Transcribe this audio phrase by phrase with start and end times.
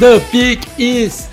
[0.00, 1.29] The peak is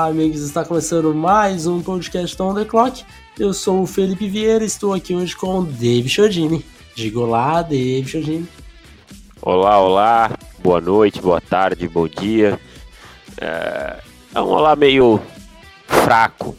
[0.00, 3.04] Olá, amigos, está começando mais um podcast On The Clock.
[3.38, 6.64] Eu sou o Felipe Vieira estou aqui hoje com o Dave Chodini.
[6.94, 8.48] Diga olá, Dave Chodini.
[9.42, 10.30] Olá, olá,
[10.62, 12.58] boa noite, boa tarde, bom dia.
[13.38, 14.00] É,
[14.34, 15.20] é um olá meio
[15.86, 16.56] fraco.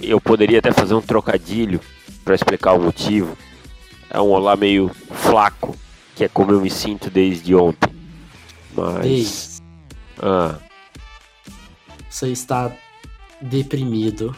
[0.00, 1.80] Eu poderia até fazer um trocadilho
[2.24, 3.36] para explicar o motivo.
[4.08, 5.76] É um olá meio flaco,
[6.14, 7.92] que é como eu me sinto desde ontem.
[8.76, 9.60] Mas.
[10.22, 10.63] Ah.
[12.14, 12.70] Você está
[13.40, 14.36] deprimido.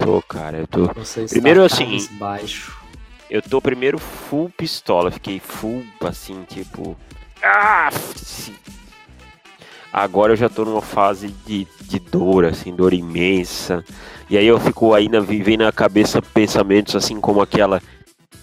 [0.00, 0.92] Tô, cara, eu tô.
[0.94, 2.08] Você está primeiro assim.
[2.18, 2.76] Baixo.
[3.30, 6.96] Eu tô primeiro full pistola, fiquei full assim, tipo.
[7.40, 7.88] Ah!
[9.92, 13.84] Agora eu já tô numa fase de, de dor, assim, dor imensa.
[14.28, 17.80] E aí eu fico ainda vivendo na cabeça pensamentos assim como aquela.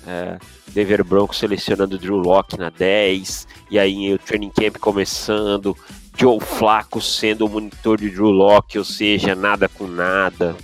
[0.08, 0.38] É,
[0.70, 5.76] Denver Broncos selecionando Drew Locke na 10, e aí o training camp começando,
[6.20, 10.56] Joe Flaco sendo o monitor de Drew Locke, ou seja, nada com nada.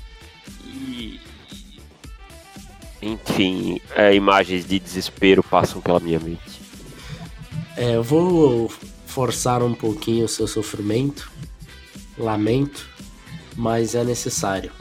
[0.66, 1.20] E...
[3.02, 6.62] Enfim, é, imagens de desespero passam pela minha mente.
[7.78, 8.72] É, eu vou
[9.06, 11.32] forçar um pouquinho o seu sofrimento,
[12.18, 12.88] lamento,
[13.56, 14.72] mas é necessário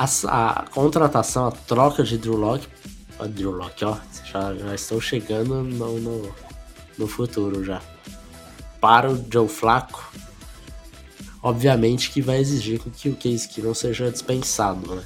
[0.00, 2.66] a, a, contratação, a troca de Drew Locke,
[3.18, 6.34] a Drew Locke, ó, já, já estão chegando no, no,
[6.96, 7.82] no futuro já.
[8.80, 10.12] Para o Joe Flaco,
[11.42, 15.02] obviamente que vai exigir que o Case não seja dispensado, né?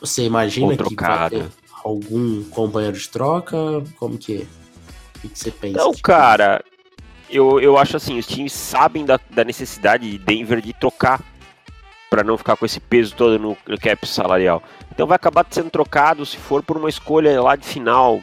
[0.00, 1.46] Você imagina que vai ter
[1.82, 3.56] algum companheiro de troca?
[3.96, 4.46] Como que,
[5.16, 5.78] o que você pensa?
[5.78, 6.64] Não, cara,
[7.28, 11.22] eu, eu acho assim, os times sabem da, da necessidade de Denver de trocar
[12.08, 14.62] para não ficar com esse peso todo no, no cap salarial.
[14.90, 18.20] Então vai acabar sendo trocado se for por uma escolha lá de final,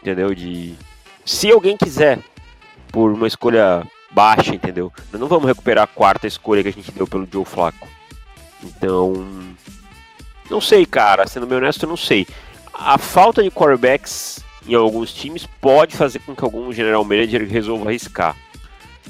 [0.00, 0.34] entendeu?
[0.34, 0.74] De
[1.24, 2.18] se alguém quiser
[2.90, 4.92] por uma escolha baixa, entendeu?
[5.12, 7.88] Nós não vamos recuperar a quarta escolha que a gente deu pelo Joe Flaco.
[8.62, 9.26] Então,
[10.50, 12.26] não sei, cara, sendo bem honesto, eu não sei.
[12.72, 17.88] A falta de quarterbacks em alguns times pode fazer com que algum general manager resolva
[17.88, 18.36] arriscar,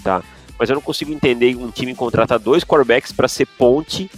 [0.02, 0.22] tá?
[0.58, 4.10] mas eu não consigo entender um time contratar dois quarterbacks para ser ponte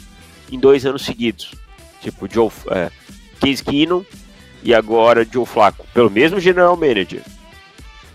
[0.51, 1.55] em dois anos seguidos.
[2.01, 2.91] Tipo, Joe, é,
[3.39, 4.03] Case Keenum
[4.63, 7.23] e agora Joe Flacco, pelo mesmo general manager.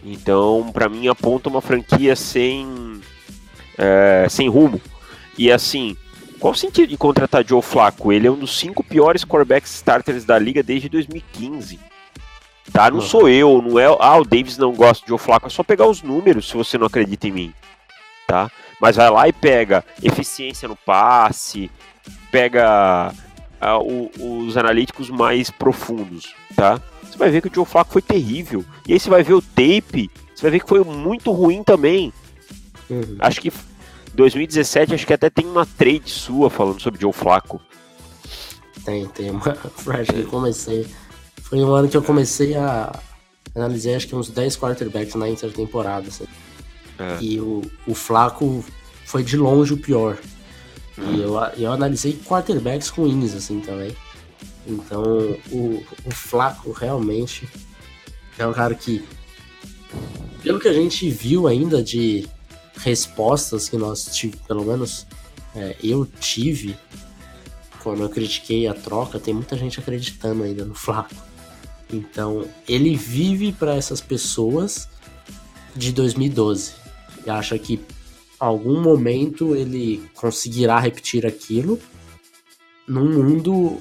[0.06, 3.02] Então, para mim, aponta uma franquia sem,
[3.78, 4.80] é, sem rumo.
[5.38, 5.98] E assim,
[6.40, 8.14] qual o sentido de contratar Joe Flacco?
[8.14, 11.80] Ele é um dos cinco piores quarterbacks starters da liga desde 2015.
[12.72, 12.92] Tá?
[12.92, 13.86] Não sou eu, não é.
[14.00, 15.48] Ah, o Davis não gosta de Joe Flacco.
[15.48, 17.54] É só pegar os números se você não acredita em mim
[18.26, 18.50] tá?
[18.80, 21.72] Mas vai lá e pega eficiência no passe,
[22.32, 23.14] pega
[23.62, 26.80] uh, o, os analíticos mais profundos, tá?
[27.16, 28.66] Você vai ver que o Joe Flacco foi terrível.
[28.86, 32.12] E aí você vai ver o tape, você vai ver que foi muito ruim também.
[32.90, 33.16] Uhum.
[33.20, 33.54] Acho que
[34.14, 37.62] 2017, acho que até tem uma trade sua falando sobre Joe Flacco.
[38.84, 39.42] Tem, tem uma.
[39.98, 40.86] Acho que eu comecei.
[41.42, 43.00] Foi um ano que eu comecei a
[43.56, 46.10] analisar acho que uns 10 quarterbacks na intertemporada.
[46.10, 46.26] Assim.
[47.00, 47.18] É.
[47.22, 48.64] E o, o Flaco
[49.06, 50.18] foi de longe o pior.
[50.98, 51.14] Hum.
[51.14, 53.96] E eu, eu analisei quarterbacks ruins, assim, também.
[54.68, 55.04] Então,
[55.52, 57.48] o, o Flaco realmente
[58.38, 59.04] é um cara que,
[60.42, 62.28] pelo que a gente viu ainda de
[62.78, 65.06] respostas que nós tivemos, pelo menos
[65.56, 66.76] é, eu tive,
[67.82, 71.16] quando eu critiquei a troca, tem muita gente acreditando ainda no Flaco.
[71.92, 74.90] Então, ele vive para essas pessoas
[75.76, 76.74] de 2012
[77.26, 77.80] e acha que
[78.40, 81.80] algum momento ele conseguirá repetir aquilo
[82.88, 83.80] num mundo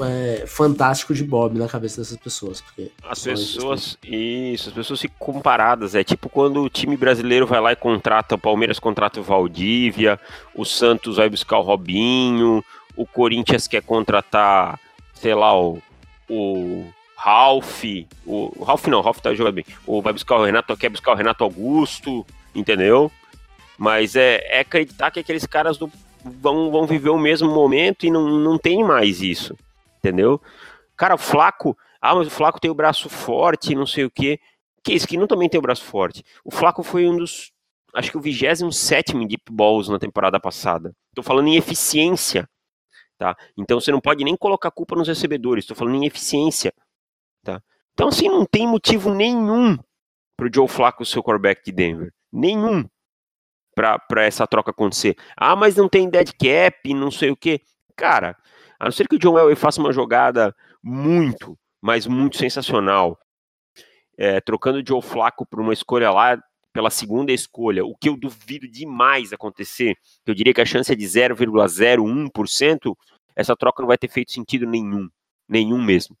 [0.00, 2.60] é, fantástico de Bob na cabeça dessas pessoas.
[2.60, 5.94] Porque as pessoas, isso, as pessoas ficam comparadas.
[5.94, 10.18] É tipo quando o time brasileiro vai lá e contrata, o Palmeiras contrata o Valdívia,
[10.54, 12.64] o Santos vai buscar o Robinho,
[12.96, 14.78] o Corinthians quer contratar,
[15.14, 15.82] sei lá, o,
[16.28, 16.86] o
[17.16, 17.84] Ralph,
[18.26, 19.66] o, o Ralph não, o Ralph tá jogando bem.
[19.86, 23.10] Ou vai buscar o Renato, quer buscar o Renato Augusto, entendeu?
[23.78, 25.90] Mas é, é acreditar que aqueles caras do,
[26.24, 29.56] vão, vão viver o mesmo momento e não, não tem mais isso,
[30.02, 30.40] entendeu?
[30.96, 34.40] Cara, o Flaco, ah, mas o Flaco tem o braço forte, não sei o quê.
[34.82, 36.24] Que esse que não também tem o braço forte.
[36.44, 37.52] O Flaco foi um dos
[37.94, 40.94] acho que o 27 em deep balls na temporada passada.
[41.10, 42.48] Estou falando em eficiência,
[43.18, 43.36] tá?
[43.56, 45.64] Então você não pode nem colocar culpa nos recebedores.
[45.64, 46.74] Estou falando em eficiência,
[47.44, 47.62] tá?
[47.92, 49.78] Então assim não tem motivo nenhum
[50.36, 52.84] para o Joe Flacco ser o quarterback de Denver, nenhum
[53.74, 55.16] para essa troca acontecer.
[55.36, 57.60] Ah, mas não tem dead cap, não sei o que.
[57.96, 58.36] Cara,
[58.82, 60.52] a não ser que o John Elway faça uma jogada
[60.82, 63.16] muito, mas muito sensacional,
[64.18, 66.36] é, trocando o Joe Flacco por uma escolha lá
[66.72, 69.96] pela segunda escolha, o que eu duvido demais acontecer,
[70.26, 72.96] eu diria que a chance é de 0,01%,
[73.36, 75.08] essa troca não vai ter feito sentido nenhum,
[75.48, 76.16] nenhum mesmo.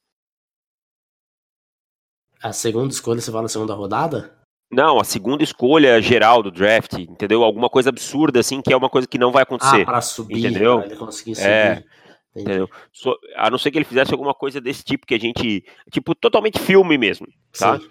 [2.40, 4.38] A segunda escolha você vai na segunda rodada?
[4.70, 7.42] Não, a segunda escolha geral do draft, entendeu?
[7.42, 9.82] Alguma coisa absurda, assim, que é uma coisa que não vai acontecer.
[9.82, 10.78] Ah, pra subir, entendeu?
[10.78, 11.34] Pra ele conseguir é.
[11.34, 11.48] subir.
[11.48, 11.84] É,
[12.34, 12.68] entendeu?
[12.92, 15.64] So, a não ser que ele fizesse alguma coisa desse tipo, que a gente.
[15.90, 17.26] Tipo, totalmente filme mesmo,
[17.58, 17.78] tá?
[17.78, 17.90] Sim.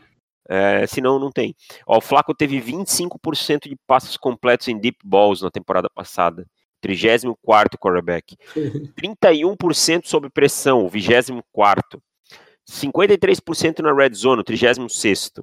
[0.49, 1.55] É, senão não tem.
[1.85, 6.45] Ó, o Flaco teve 25% de passes completos em deep balls na temporada passada.
[6.81, 8.35] 34 quarterback.
[8.99, 12.01] 31% sob pressão, 24.
[12.69, 15.33] 53% na red zone, 36.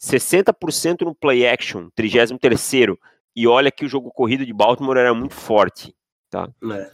[0.00, 2.98] 60% no play action, 33
[3.34, 5.94] e olha que o jogo corrido de Baltimore era muito forte,
[6.30, 6.48] tá?
[6.72, 6.90] É.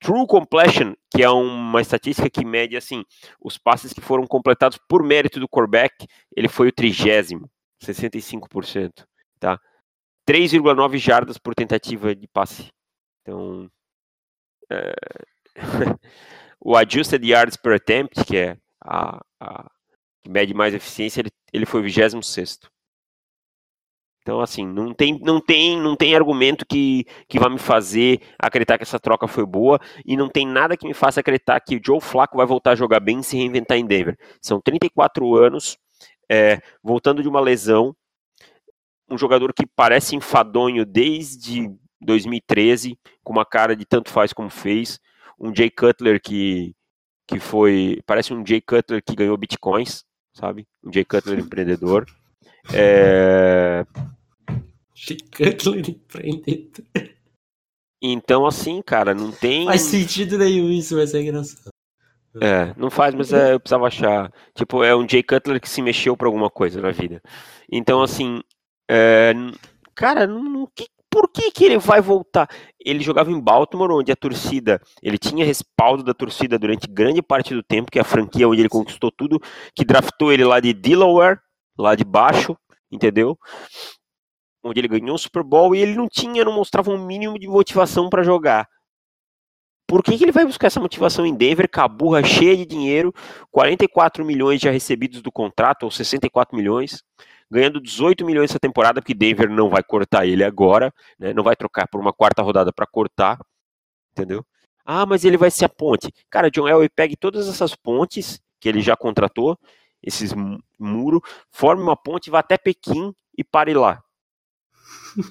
[0.00, 3.04] True completion, que é uma estatística que mede assim,
[3.40, 6.06] os passes que foram completados por mérito do quarterback,
[6.36, 7.50] ele foi o trigésimo,
[7.82, 9.04] 65%,
[9.40, 9.58] tá?
[10.28, 12.70] 3,9 jardas por tentativa de passe.
[13.22, 13.70] Então,
[14.70, 14.94] é...
[16.60, 19.70] o adjusted yards per attempt, que é a, a
[20.22, 22.14] que mede mais eficiência, ele, ele foi o 26
[24.26, 28.76] então, assim, não tem, não tem, não tem argumento que, que vai me fazer acreditar
[28.76, 31.80] que essa troca foi boa e não tem nada que me faça acreditar que o
[31.80, 34.18] Joe Flacco vai voltar a jogar bem e se reinventar em Denver.
[34.42, 35.78] São 34 anos,
[36.28, 37.94] é, voltando de uma lesão,
[39.08, 41.70] um jogador que parece enfadonho desde
[42.00, 44.98] 2013, com uma cara de tanto faz como fez,
[45.38, 46.74] um Jay Cutler que,
[47.28, 50.66] que foi, parece um Jay Cutler que ganhou bitcoins, sabe?
[50.82, 52.04] Um Jay Cutler empreendedor.
[52.74, 53.86] É...
[54.96, 56.86] Jay Cutler empreendedor.
[58.02, 59.66] Então, assim, cara, não tem.
[59.66, 61.70] Faz sentido nenhum isso, mas é engraçado.
[62.40, 64.32] É, não faz, mas é, eu precisava achar.
[64.54, 67.22] Tipo, é um Jay Cutler que se mexeu pra alguma coisa na vida.
[67.70, 68.40] Então, assim,
[68.90, 69.32] é,
[69.94, 72.48] cara, não, que, por que, que ele vai voltar?
[72.78, 77.54] Ele jogava em Baltimore, onde a torcida, ele tinha respaldo da torcida durante grande parte
[77.54, 79.40] do tempo, que é a franquia onde ele conquistou tudo,
[79.74, 81.38] que draftou ele lá de Delaware,
[81.78, 82.56] lá de baixo,
[82.92, 83.38] entendeu?
[84.66, 87.46] Onde ele ganhou o Super Bowl e ele não tinha, não mostrava um mínimo de
[87.46, 88.68] motivação para jogar.
[89.88, 92.66] Por que, que, ele vai buscar essa motivação em Denver, com a burra cheia de
[92.66, 93.14] dinheiro,
[93.52, 97.04] 44 milhões já recebidos do contrato, ou 64 milhões?
[97.50, 101.32] ganhando 18 milhões essa temporada, porque Denver não vai cortar ele agora, né?
[101.32, 103.38] não vai trocar por uma quarta rodada para cortar,
[104.12, 104.44] entendeu?
[104.84, 106.12] Ah, mas ele vai ser a ponte.
[106.30, 109.58] Cara, John Elway pegue todas essas pontes que ele já contratou,
[110.02, 110.32] esses
[110.78, 111.20] muros,
[111.50, 114.02] forme uma ponte, vá até Pequim e pare lá.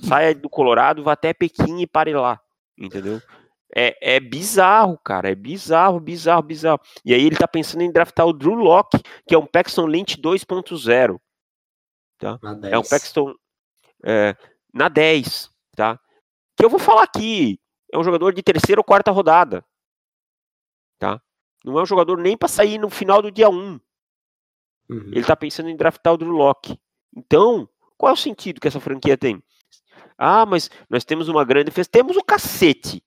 [0.07, 2.39] Saia do Colorado, vá até Pequim e pare lá,
[2.77, 3.21] entendeu?
[3.75, 5.29] É, é, bizarro, cara.
[5.29, 6.79] É bizarro, bizarro, bizarro.
[7.03, 10.17] E aí ele tá pensando em draftar o Drew Locke, que é um Paxton Lynch
[10.17, 11.19] 2.0.
[12.17, 12.39] Tá?
[12.63, 13.33] É um Paxton
[14.05, 14.35] é,
[14.73, 15.99] na 10, tá?
[16.55, 17.59] Que eu vou falar aqui,
[17.91, 19.65] é um jogador de terceira ou quarta rodada,
[20.97, 21.21] tá?
[21.65, 23.53] Não é um jogador nem para sair no final do dia 1.
[23.53, 23.79] Uhum.
[24.89, 26.79] Ele tá pensando em draftar o Drew Locke.
[27.13, 29.43] Então, qual é o sentido que essa franquia tem?
[30.17, 31.89] Ah, mas nós temos uma grande defesa.
[31.91, 33.03] Temos o cacete.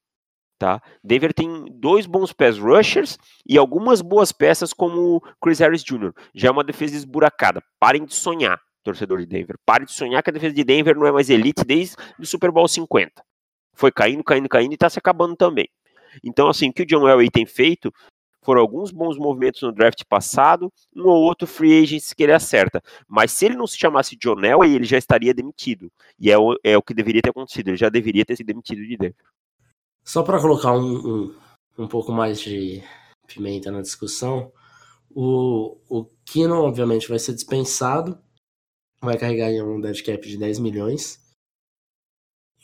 [0.59, 0.83] Tá?
[1.05, 3.17] Denver tem dois bons pass rushers
[3.49, 6.13] e algumas boas peças como Chris Harris Jr.
[6.35, 7.63] Já é uma defesa esburacada.
[7.79, 9.57] Parem de sonhar torcedor de Denver.
[9.65, 12.51] Pare de sonhar que a defesa de Denver não é mais elite desde o Super
[12.51, 13.23] Bowl 50.
[13.75, 15.69] Foi caindo, caindo, caindo e está se acabando também.
[16.25, 17.93] Então, assim, o que o John Elway tem feito
[18.49, 22.83] foram alguns bons movimentos no draft passado, um ou outro free agent que ele acerta.
[23.07, 25.93] Mas se ele não se chamasse John Elway, ele já estaria demitido.
[26.19, 27.69] E é o, é o que deveria ter acontecido.
[27.69, 29.15] Ele já deveria ter sido demitido de Denver.
[30.03, 31.35] Só para colocar um, um,
[31.81, 32.83] um pouco mais de
[33.27, 34.51] pimenta na discussão,
[35.11, 38.19] o, o Kino, obviamente, vai ser dispensado
[39.01, 41.21] vai carregar um dead cap de 10 milhões.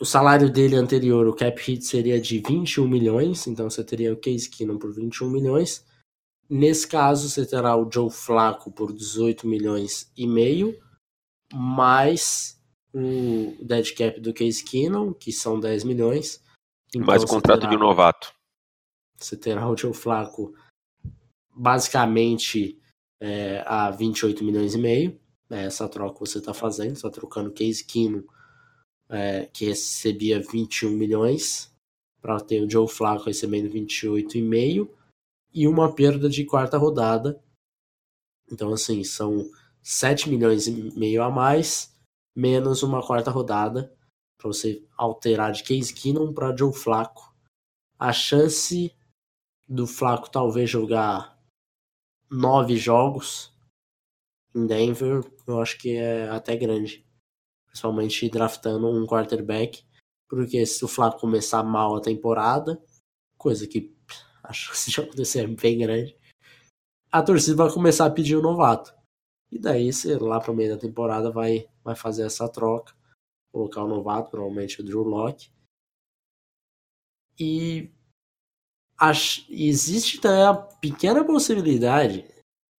[0.01, 4.17] O salário dele anterior, o cap hit seria de 21 milhões, então você teria o
[4.17, 5.87] Case Keenum por 21 milhões.
[6.51, 10.77] Nesse caso, você terá o Joe Flacco por 18 milhões e meio,
[11.53, 12.61] mais
[12.93, 16.43] o dead cap do Case Keenum, que são 10 milhões.
[16.89, 18.35] Então, mais o contrato terá, de novato.
[19.17, 20.55] Você terá o Joe Flacco
[21.57, 22.81] basicamente
[23.21, 25.21] é, a 28 milhões e meio.
[25.49, 28.25] É essa troca que você está fazendo, está trocando Case Keenum
[29.09, 31.73] é, que recebia 21 milhões,
[32.21, 34.89] para ter o Joe Flacco recebendo 28,5
[35.53, 37.43] e uma perda de quarta rodada.
[38.51, 39.51] Então, assim, são
[39.83, 41.95] 7 milhões e meio a mais,
[42.35, 43.95] menos uma quarta rodada,
[44.39, 47.35] para você alterar de Case Keenum para Joe Flacco.
[47.99, 48.91] A chance
[49.69, 51.39] do Flacco talvez jogar
[52.31, 53.55] nove jogos
[54.55, 57.04] em Denver, eu acho que é até grande.
[57.75, 59.85] Principalmente draftando um quarterback.
[60.29, 62.81] Porque se o Flacco começar mal a temporada,
[63.37, 63.93] coisa que
[64.45, 66.17] a chance de acontecer é bem grande,
[67.11, 68.95] a torcida vai começar a pedir o um novato.
[69.51, 72.95] E daí, sei lá, para o meio da temporada, vai, vai fazer essa troca.
[73.53, 75.51] Colocar o novato, provavelmente o Drew Locke.
[77.39, 77.93] E
[78.99, 82.25] ach, existe também a pequena possibilidade.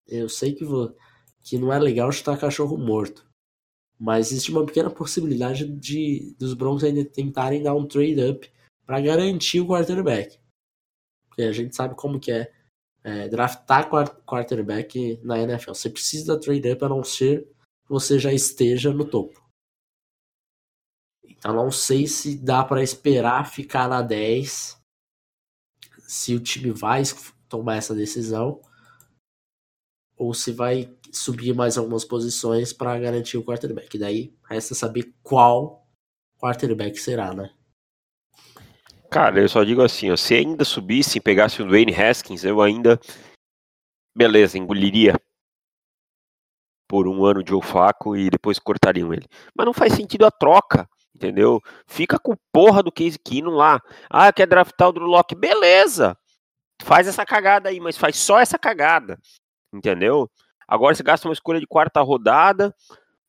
[0.07, 0.95] Eu sei que, vou,
[1.41, 3.24] que não é legal chutar cachorro morto.
[3.99, 8.51] Mas existe uma pequena possibilidade de dos Broncos ainda tentarem dar um trade up
[8.85, 10.37] para garantir o quarterback.
[11.27, 12.51] Porque a gente sabe como que é,
[13.03, 13.89] é draftar
[14.25, 15.73] quarterback na NFL.
[15.73, 17.43] Você precisa da trade up a não ser
[17.85, 19.43] que você já esteja no topo.
[21.23, 24.81] Então não sei se dá para esperar ficar na 10
[26.07, 27.03] se o time vai
[27.47, 28.61] tomar essa decisão
[30.17, 30.85] ou se vai
[31.17, 33.97] subir mais algumas posições para garantir o quarterback.
[33.97, 35.87] Daí resta saber qual
[36.39, 37.51] quarterback será, né?
[39.09, 42.61] Cara, eu só digo assim, ó, se ainda subisse e pegasse o Dwayne Haskins, eu
[42.61, 42.99] ainda
[44.15, 45.15] beleza, engoliria
[46.87, 49.27] por um ano de Olfaco e depois cortariam ele.
[49.55, 51.61] Mas não faz sentido a troca, entendeu?
[51.87, 53.81] Fica com porra do Case Keenum lá.
[54.09, 55.35] Ah, quer draftar o Drew Locke?
[55.35, 56.17] Beleza!
[56.83, 59.17] Faz essa cagada aí, mas faz só essa cagada
[59.75, 60.29] entendeu?
[60.67, 62.75] Agora você gasta uma escolha de quarta rodada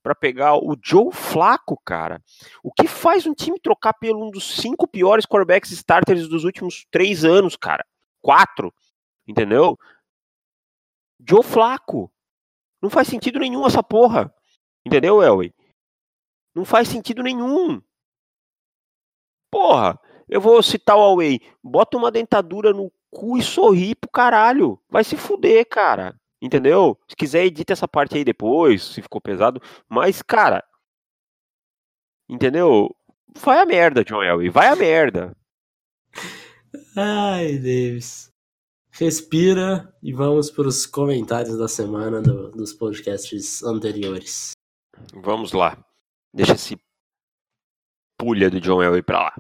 [0.03, 2.23] para pegar o Joe Flaco, cara.
[2.63, 6.87] O que faz um time trocar pelo um dos cinco piores quarterbacks starters dos últimos
[6.91, 7.85] três anos, cara?
[8.21, 8.73] Quatro,
[9.27, 9.77] entendeu?
[11.29, 12.11] Joe Flaco.
[12.81, 14.33] Não faz sentido nenhum essa porra.
[14.85, 15.53] Entendeu, Elway?
[16.55, 17.83] Não faz sentido nenhum.
[19.51, 21.41] Porra, eu vou citar o Huawei.
[21.63, 24.81] Bota uma dentadura no cu e sorri pro caralho.
[24.89, 26.15] Vai se fuder, cara.
[26.41, 26.99] Entendeu?
[27.09, 29.61] Se quiser, edita essa parte aí depois, se ficou pesado.
[29.89, 30.65] Mas, cara.
[32.29, 32.95] Entendeu?
[33.41, 34.49] Vai a merda, John Elway.
[34.49, 35.37] Vai a merda.
[36.97, 38.33] Ai, Davis.
[38.91, 44.53] Respira e vamos para os comentários da semana do, dos podcasts anteriores.
[45.13, 45.77] Vamos lá.
[46.33, 46.79] Deixa esse
[48.19, 49.35] pulha do John Elway pra lá.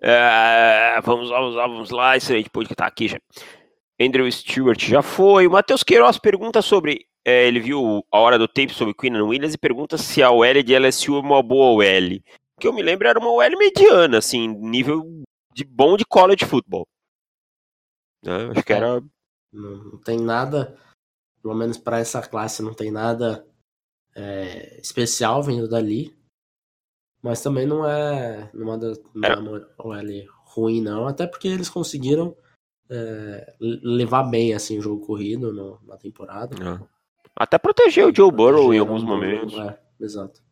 [0.00, 2.16] É, vamos lá, vamos lá, vamos lá.
[2.16, 3.18] Excelente podcast tá aqui já.
[4.04, 5.46] Andrew Stewart já foi.
[5.46, 7.06] O Matheus Queiroz pergunta sobre.
[7.24, 10.62] É, ele viu a hora do tape sobre Queenan Williams e pergunta se a OL
[10.62, 12.20] de LSU é uma boa OL.
[12.58, 15.22] Que eu me lembro era uma OL mediana, assim, nível
[15.54, 16.86] de bom de college football.
[18.24, 18.50] Né?
[18.50, 19.02] Acho que era.
[19.52, 20.76] Não, tem nada,
[21.42, 23.46] pelo menos para essa classe, não tem nada
[24.14, 26.16] é, especial vindo dali.
[27.22, 28.76] Mas também não é, não é,
[29.14, 31.06] não é uma OL ruim, não.
[31.06, 32.36] Até porque eles conseguiram
[32.92, 36.54] é, levar bem assim o jogo corrido no, na temporada.
[36.56, 36.92] É.
[37.34, 39.54] Até proteger o Joe Burrow em alguns momentos.
[39.54, 40.42] É, exato.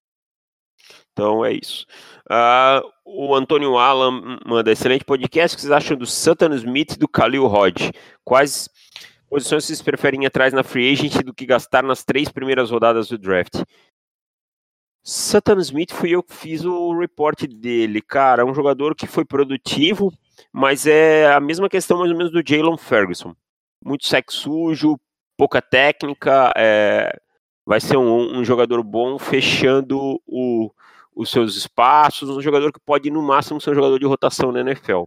[1.13, 1.87] Então é isso.
[2.31, 5.55] Uh, o Antônio Alan manda excelente podcast.
[5.55, 7.93] O que vocês acham do Sutton Smith e do Khalil Hodge?
[8.25, 8.71] Quais
[9.29, 13.19] posições vocês preferem atrás na free agent do que gastar nas três primeiras rodadas do
[13.19, 13.63] draft?
[15.05, 18.01] Sutton Smith fui eu que fiz o report dele.
[18.01, 20.13] Cara, um jogador que foi produtivo,
[20.53, 23.35] mas é a mesma questão mais ou menos do Jalen Ferguson.
[23.85, 24.99] Muito sexo sujo,
[25.37, 27.19] pouca técnica, é,
[27.67, 30.71] vai ser um, um, jogador bom fechando o,
[31.15, 34.61] os seus espaços, um jogador que pode no máximo ser um jogador de rotação na
[34.61, 35.05] NFL.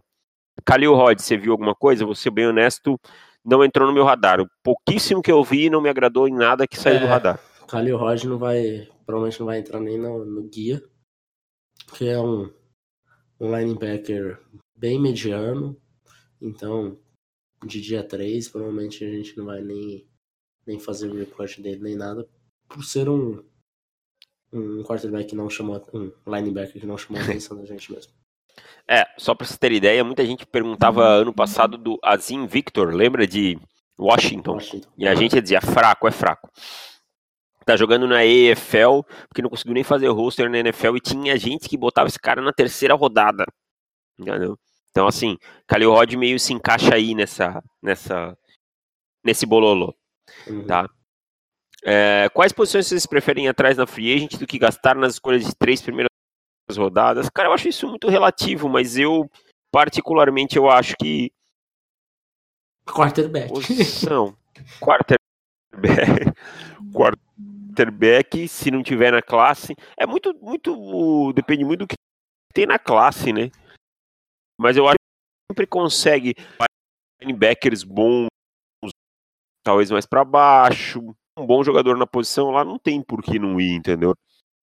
[0.66, 2.04] Khalil Rod, você viu alguma coisa?
[2.04, 2.98] Vou ser bem honesto,
[3.44, 4.40] não entrou no meu radar.
[4.40, 7.38] O pouquíssimo que eu vi não me agradou em nada que saiu é, do radar.
[7.68, 10.82] Khalil Rod não vai, provavelmente não vai entrar nem no, no guia,
[11.96, 12.50] que é um,
[13.40, 14.40] um linebacker
[14.84, 15.80] bem mediano.
[16.38, 16.98] Então,
[17.64, 20.06] de dia 3, provavelmente a gente não vai nem,
[20.66, 22.28] nem fazer o report dele nem nada,
[22.68, 23.42] por ser um,
[24.52, 28.12] um quarterback que não chamou, um linebacker que não chamou a atenção da gente mesmo.
[28.86, 33.26] É, só pra você ter ideia, muita gente perguntava ano passado do Azim Victor, lembra
[33.26, 33.58] de
[33.98, 34.52] Washington?
[34.52, 34.90] Washington.
[34.98, 36.50] E a gente dizia, fraco, é fraco.
[37.64, 41.66] Tá jogando na EFL, porque não conseguiu nem fazer roster na NFL e tinha gente
[41.66, 43.46] que botava esse cara na terceira rodada.
[44.18, 44.58] Entendeu?
[44.94, 45.36] Então, assim,
[45.66, 48.38] Khalil Rod meio se encaixa aí nessa, nessa,
[49.24, 49.92] nesse bololô,
[50.46, 50.64] uhum.
[50.68, 50.88] tá?
[51.84, 55.52] É, quais posições vocês preferem atrás na free agent do que gastar nas escolhas de
[55.56, 56.08] três primeiras
[56.76, 57.28] rodadas.
[57.28, 59.28] Cara, eu acho isso muito relativo, mas eu,
[59.72, 61.32] particularmente, eu acho que.
[62.86, 63.48] Quarterback.
[63.48, 64.36] Posição.
[64.80, 66.32] Quarterback.
[66.94, 69.74] Quarterback, se não tiver na classe.
[69.98, 71.32] É muito, muito.
[71.32, 71.96] Depende muito do que
[72.54, 73.50] tem na classe, né?
[74.58, 76.34] Mas eu acho que sempre consegue
[77.20, 78.28] linebackers bons,
[79.64, 81.00] talvez mais para baixo.
[81.38, 84.14] Um bom jogador na posição lá não tem por que não ir, entendeu?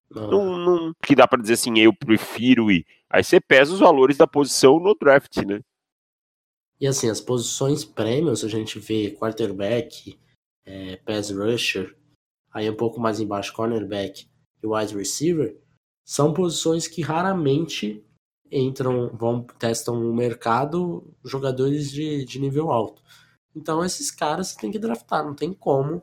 [0.09, 2.85] Não, não, que dá para dizer assim, eu prefiro ir.
[3.09, 5.61] Aí você pesa os valores da posição no draft, né?
[6.79, 10.19] E assim, as posições premiums, a gente vê quarterback,
[10.65, 11.95] é, pass rusher,
[12.51, 14.27] aí um pouco mais embaixo, cornerback
[14.61, 15.57] e wide receiver,
[16.03, 18.03] são posições que raramente
[18.51, 23.01] entram, vão testam o mercado jogadores de, de nível alto.
[23.55, 26.01] Então esses caras você tem que draftar, não tem como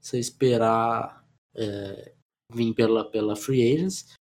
[0.00, 2.14] você esperar é,
[2.52, 4.14] vir pela, pela free agents.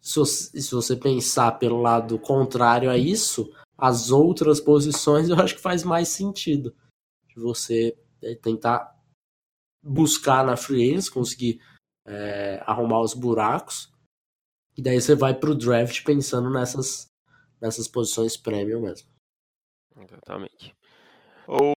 [0.00, 5.60] Se, se você pensar pelo lado contrário a isso, as outras posições eu acho que
[5.60, 6.74] faz mais sentido.
[7.28, 8.96] De você é, tentar
[9.82, 11.60] buscar na free agents, conseguir
[12.04, 13.92] é, arrumar os buracos.
[14.78, 17.10] E daí você vai pro draft pensando nessas,
[17.60, 19.08] nessas posições premium mesmo.
[20.00, 20.72] Exatamente.
[21.48, 21.72] O,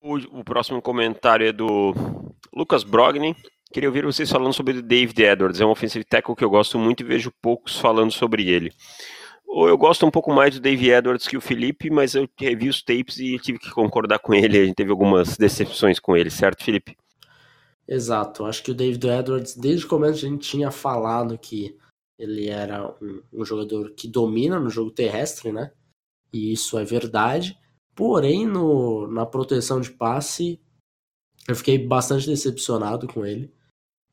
[0.00, 1.92] o, o próximo comentário é do
[2.54, 3.34] Lucas Brogni.
[3.72, 5.60] Queria ouvir vocês falando sobre o David Edwards.
[5.60, 8.72] É um offensive tackle que eu gosto muito e vejo poucos falando sobre ele.
[9.44, 12.68] Ou eu gosto um pouco mais do David Edwards que o Felipe, mas eu revi
[12.68, 14.56] os tapes e tive que concordar com ele.
[14.56, 16.96] A gente teve algumas decepções com ele, certo, Felipe?
[17.88, 18.44] Exato.
[18.44, 21.76] Acho que o David Edwards, desde o começo, a gente tinha falado que
[22.20, 25.72] ele era um, um jogador que domina no jogo terrestre, né?
[26.30, 27.58] E isso é verdade.
[27.94, 30.60] Porém, no, na proteção de passe,
[31.48, 33.50] eu fiquei bastante decepcionado com ele.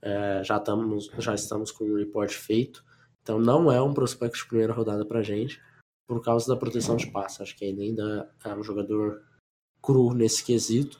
[0.02, 2.84] É, já, estamos, já estamos com o um report feito.
[3.22, 5.62] Então não é um prospecto de primeira rodada pra gente,
[6.08, 7.44] por causa da proteção de passe.
[7.44, 9.22] Acho que ele ainda é um jogador
[9.82, 10.98] cru nesse quesito.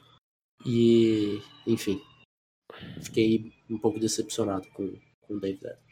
[0.66, 2.02] E, enfim,
[3.00, 5.87] fiquei um pouco decepcionado com, com o David Edwards.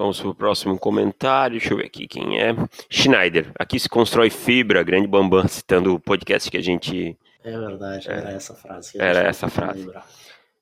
[0.00, 1.58] Vamos para o próximo comentário.
[1.58, 2.54] Deixa eu ver aqui quem é.
[2.88, 3.52] Schneider.
[3.58, 7.18] Aqui se constrói fibra, grande bambam, citando o podcast que a gente.
[7.44, 8.98] É verdade, era é, essa frase.
[8.98, 9.80] era essa frase.
[9.80, 10.06] Lembrar.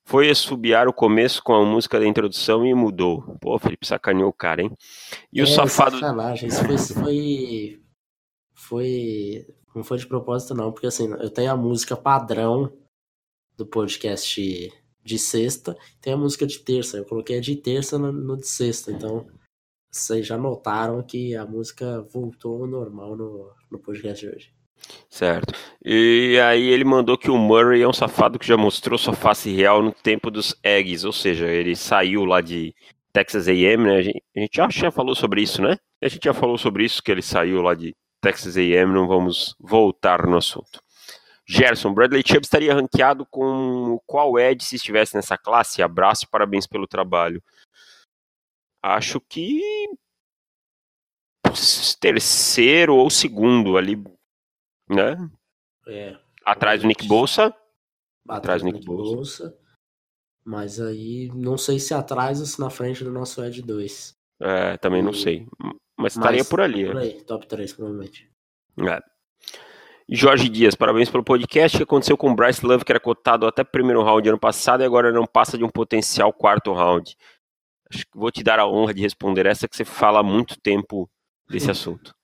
[0.05, 3.37] Foi assobiar o começo com a música da introdução e mudou.
[3.41, 4.77] Pô, Felipe sacaneou o cara, hein?
[5.33, 6.01] E é, o safado.
[6.01, 6.49] Sacanagem.
[6.49, 7.81] Isso foi, foi.
[8.55, 9.47] Foi.
[9.73, 12.73] Não foi de propósito, não, porque assim, eu tenho a música padrão
[13.57, 14.73] do podcast
[15.09, 16.99] de sexta, tem a música de terça.
[16.99, 19.27] Eu coloquei a de terça no, no de sexta, então
[19.91, 24.53] vocês já notaram que a música voltou ao normal no, no podcast de hoje.
[25.11, 25.53] Certo.
[25.85, 29.51] E aí ele mandou que o Murray é um safado que já mostrou sua face
[29.51, 32.75] real no tempo dos Eggs, ou seja, ele saiu lá de
[33.13, 33.97] Texas A&M, né?
[33.97, 35.77] A gente, a gente já, já falou sobre isso, né?
[36.01, 39.57] A gente já falou sobre isso, que ele saiu lá de Texas A&M, não vamos
[39.59, 40.81] voltar no assunto.
[41.49, 45.83] Gerson, Bradley Chubb estaria ranqueado com qual Ed se estivesse nessa classe?
[45.83, 47.43] Abraço e parabéns pelo trabalho.
[48.83, 49.61] Acho que
[52.01, 53.97] terceiro ou segundo ali
[54.89, 55.31] né?
[55.87, 56.19] É.
[56.45, 57.55] Atrás do Nick Bolsa.
[58.29, 59.15] Atrás do Nick, Nick Bolsa.
[59.15, 59.59] Bolsa.
[60.45, 64.13] Mas aí, não sei se atrás ou se na frente do nosso Ed 2.
[64.41, 65.47] É, também não sei.
[65.97, 66.87] Mas estaria Mas, por ali.
[66.87, 68.31] Por aí, top 3, provavelmente.
[68.79, 69.18] É.
[70.11, 71.77] Jorge Dias, parabéns pelo podcast.
[71.77, 74.83] O que aconteceu com o Bryce Love, que era cotado até primeiro round ano passado
[74.83, 77.15] e agora não passa de um potencial quarto round?
[77.93, 80.59] Acho que vou te dar a honra de responder essa, que você fala há muito
[80.61, 81.11] tempo
[81.49, 82.15] desse assunto.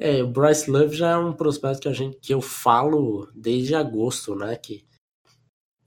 [0.00, 3.74] É, o Bryce Love já é um prospecto que, a gente, que eu falo desde
[3.74, 4.54] agosto, né?
[4.54, 4.86] Que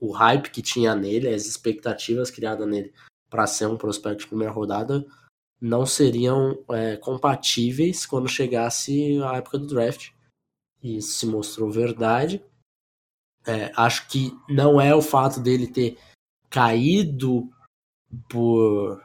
[0.01, 2.91] o hype que tinha nele, as expectativas criadas nele
[3.29, 5.05] para ser um prospecto de primeira rodada
[5.61, 10.09] não seriam é, compatíveis quando chegasse a época do draft.
[10.81, 12.43] E isso se mostrou verdade.
[13.45, 15.97] É, acho que não é o fato dele ter
[16.49, 17.49] caído
[18.29, 19.01] por,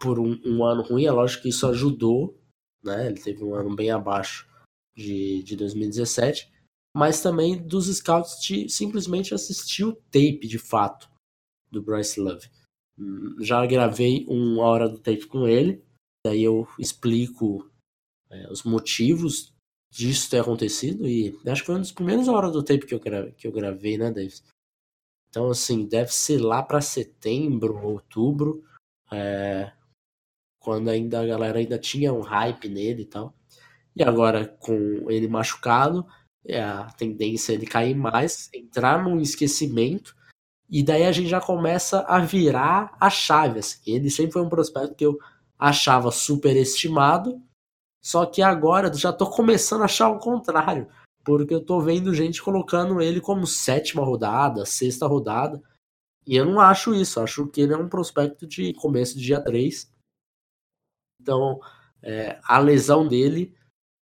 [0.00, 2.38] por um, um ano ruim, é lógico que isso ajudou,
[2.82, 3.06] né?
[3.06, 4.48] Ele teve um ano bem abaixo
[4.96, 6.52] de, de 2017,
[6.94, 11.10] mas também dos scouts de simplesmente assistir o tape de fato
[11.70, 12.50] do Bryce Love.
[12.98, 15.82] Hum, já gravei uma hora do tape com ele,
[16.26, 17.70] daí eu explico
[18.30, 19.54] é, os motivos
[19.90, 23.00] disso ter acontecido e acho que foi uma das primeiras horas do tape que eu
[23.00, 24.42] que eu gravei né, Davis?
[25.28, 28.64] Então, assim, deve ser lá para setembro, outubro.
[29.12, 29.72] É,
[30.58, 33.34] quando ainda a galera ainda tinha um hype nele e tal.
[33.94, 36.06] E agora, com ele machucado,
[36.44, 40.16] é a tendência é ele cair mais, entrar num esquecimento
[40.70, 43.60] E daí a gente já começa a virar a chave.
[43.60, 43.80] Assim.
[43.86, 45.18] Ele sempre foi um prospecto que eu
[45.58, 47.42] achava superestimado,
[48.02, 50.88] só que agora já tô começando a achar o contrário,
[51.24, 55.62] porque eu tô vendo gente colocando ele como sétima rodada, sexta rodada,
[56.26, 59.42] e eu não acho isso, acho que ele é um prospecto de começo de dia
[59.42, 59.90] 3.
[61.20, 61.58] Então,
[62.02, 63.56] é, a lesão dele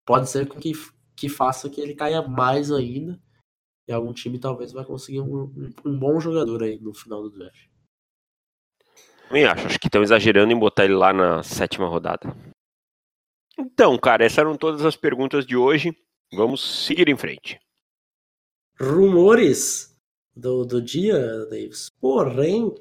[0.04, 0.72] pode ser que,
[1.14, 3.20] que faça que ele caia mais ainda.
[3.88, 7.30] E algum time talvez vai conseguir um, um, um bom jogador aí no final do
[7.30, 7.68] draft.
[9.28, 12.36] Também acho, acho que estão exagerando em botar ele lá na sétima rodada.
[13.58, 15.96] Então, cara, essas eram todas as perguntas de hoje.
[16.32, 17.58] Vamos seguir em frente.
[18.78, 19.96] Rumores
[20.34, 21.88] do, do dia, Davis.
[22.00, 22.74] Porém,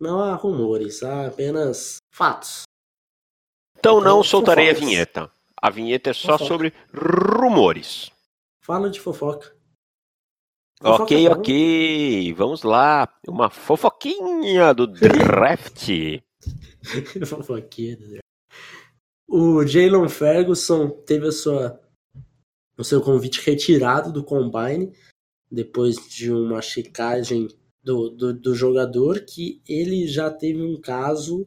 [0.00, 2.62] não há rumores, há apenas fatos.
[3.78, 4.82] Então, então não soltarei fofocas.
[4.82, 5.32] a vinheta.
[5.60, 6.44] A vinheta é só fofoca.
[6.46, 8.10] sobre rumores.
[8.60, 9.54] Fala de fofoca.
[10.80, 12.32] fofoca ok, é ok.
[12.34, 13.08] Vamos lá.
[13.26, 15.88] Uma fofoquinha do draft.
[17.26, 18.27] fofoquinha do draft.
[19.30, 21.78] O Jalen Ferguson teve a sua,
[22.78, 24.90] o seu convite retirado do Combine
[25.50, 27.46] depois de uma checagem
[27.82, 31.46] do, do, do, jogador que ele já teve um caso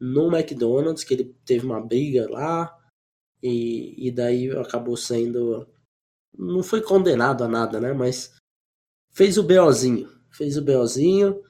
[0.00, 2.72] no McDonald's, que ele teve uma briga lá
[3.42, 5.66] e, e daí acabou sendo.
[6.36, 7.92] Não foi condenado a nada, né?
[7.92, 8.34] Mas
[9.10, 10.08] fez o BOzinho.
[10.30, 11.42] Fez o BOzinho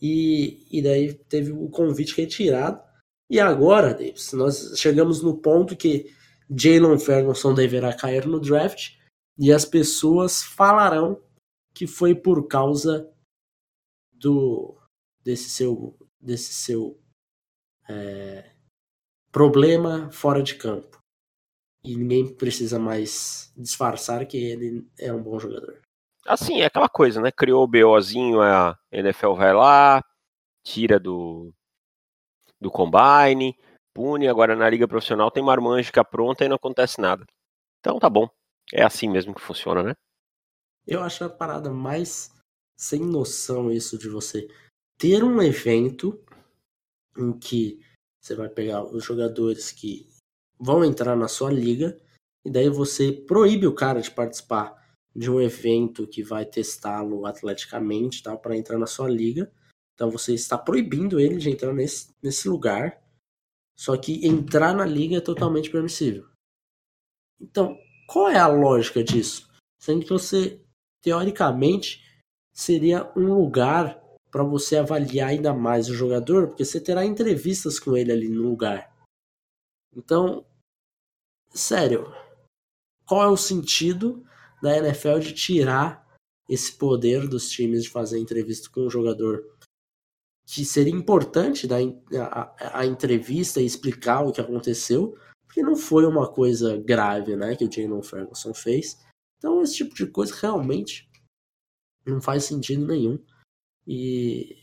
[0.00, 2.85] e, e daí teve o convite retirado.
[3.28, 6.14] E agora, Davis, nós chegamos no ponto que
[6.48, 8.96] Jalen Ferguson deverá cair no draft
[9.38, 11.20] e as pessoas falarão
[11.74, 13.12] que foi por causa
[14.12, 14.76] do
[15.22, 16.98] desse seu desse seu
[17.88, 18.52] é,
[19.32, 20.98] problema fora de campo
[21.84, 25.80] e ninguém precisa mais disfarçar que ele é um bom jogador.
[26.26, 27.30] Assim, é aquela coisa, né?
[27.30, 30.02] Criou o BOzinho, a NFL vai lá,
[30.64, 31.54] tira do,
[32.60, 33.56] do combine,
[33.94, 37.24] pune, agora na liga profissional tem marmanjica pronta e não acontece nada.
[37.80, 38.28] Então tá bom.
[38.72, 39.94] É assim mesmo que funciona, né?
[40.86, 42.32] Eu acho a parada mais
[42.78, 44.48] sem noção isso de você
[44.98, 46.22] ter um evento
[47.16, 47.80] em que
[48.20, 50.08] você vai pegar os jogadores que
[50.58, 51.96] vão entrar na sua liga
[52.44, 54.76] e daí você proíbe o cara de participar
[55.14, 59.50] de um evento que vai testá-lo atleticamente tal para entrar na sua liga.
[59.96, 63.02] Então você está proibindo ele de entrar nesse, nesse lugar.
[63.76, 66.28] Só que entrar na liga é totalmente permissível.
[67.40, 69.50] Então, qual é a lógica disso?
[69.78, 70.62] Sendo que você
[71.06, 72.04] teoricamente,
[72.52, 77.96] seria um lugar para você avaliar ainda mais o jogador, porque você terá entrevistas com
[77.96, 78.92] ele ali no lugar.
[79.94, 80.44] Então,
[81.50, 82.12] sério,
[83.06, 84.26] qual é o sentido
[84.60, 86.04] da NFL de tirar
[86.48, 89.55] esse poder dos times de fazer entrevista com o jogador?
[90.46, 91.78] Que seria importante dar
[92.30, 97.56] a, a, entrevista e explicar o que aconteceu, porque não foi uma coisa grave né,
[97.56, 99.04] que o Jalen Ferguson fez.
[99.38, 101.10] Então, esse tipo de coisa realmente
[102.06, 103.18] não faz sentido nenhum.
[103.86, 104.56] E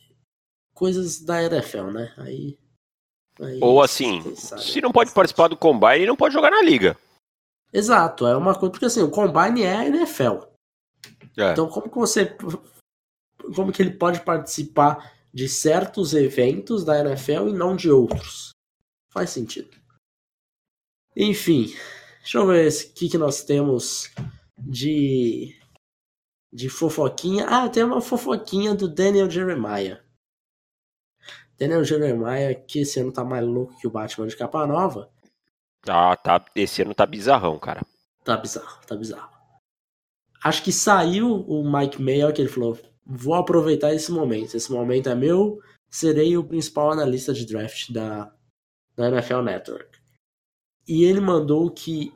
[0.73, 2.13] coisas da NFL, né?
[2.17, 2.57] Aí.
[3.39, 6.97] aí Ou assim, se não pode participar do combine, não pode jogar na liga.
[7.71, 10.45] Exato, é uma coisa, porque assim, o combine é a NFL.
[11.37, 11.51] É.
[11.51, 12.37] Então, como que você.
[13.55, 18.51] Como que ele pode participar de certos eventos da NFL e não de outros?
[19.09, 19.75] Faz sentido.
[21.15, 21.73] Enfim,
[22.19, 24.11] deixa eu ver o que, que nós temos
[24.57, 25.59] de
[26.53, 27.47] de fofoquinha.
[27.47, 30.03] Ah, tem uma fofoquinha do Daniel Jeremiah.
[31.57, 35.09] Daniel Jeremiah, que esse ano tá mais louco que o Batman de capa nova.
[35.87, 36.45] Ah, tá.
[36.55, 37.81] Esse ano tá bizarrão, cara.
[38.23, 39.33] Tá bizarro, tá bizarro.
[40.43, 44.55] Acho que saiu o Mike Mayo que ele falou: vou aproveitar esse momento.
[44.55, 48.33] Esse momento é meu, serei o principal analista de draft da,
[48.95, 49.99] da NFL Network.
[50.87, 52.13] E ele mandou que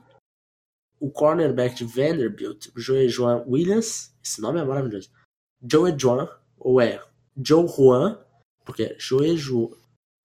[0.99, 5.09] o cornerback de Vanderbilt, Joe Juan Williams, esse nome é maravilhoso.
[5.61, 7.01] Joe Juan, ou é
[7.35, 8.19] Joe Juan,
[8.65, 9.69] porque é Joe Juan,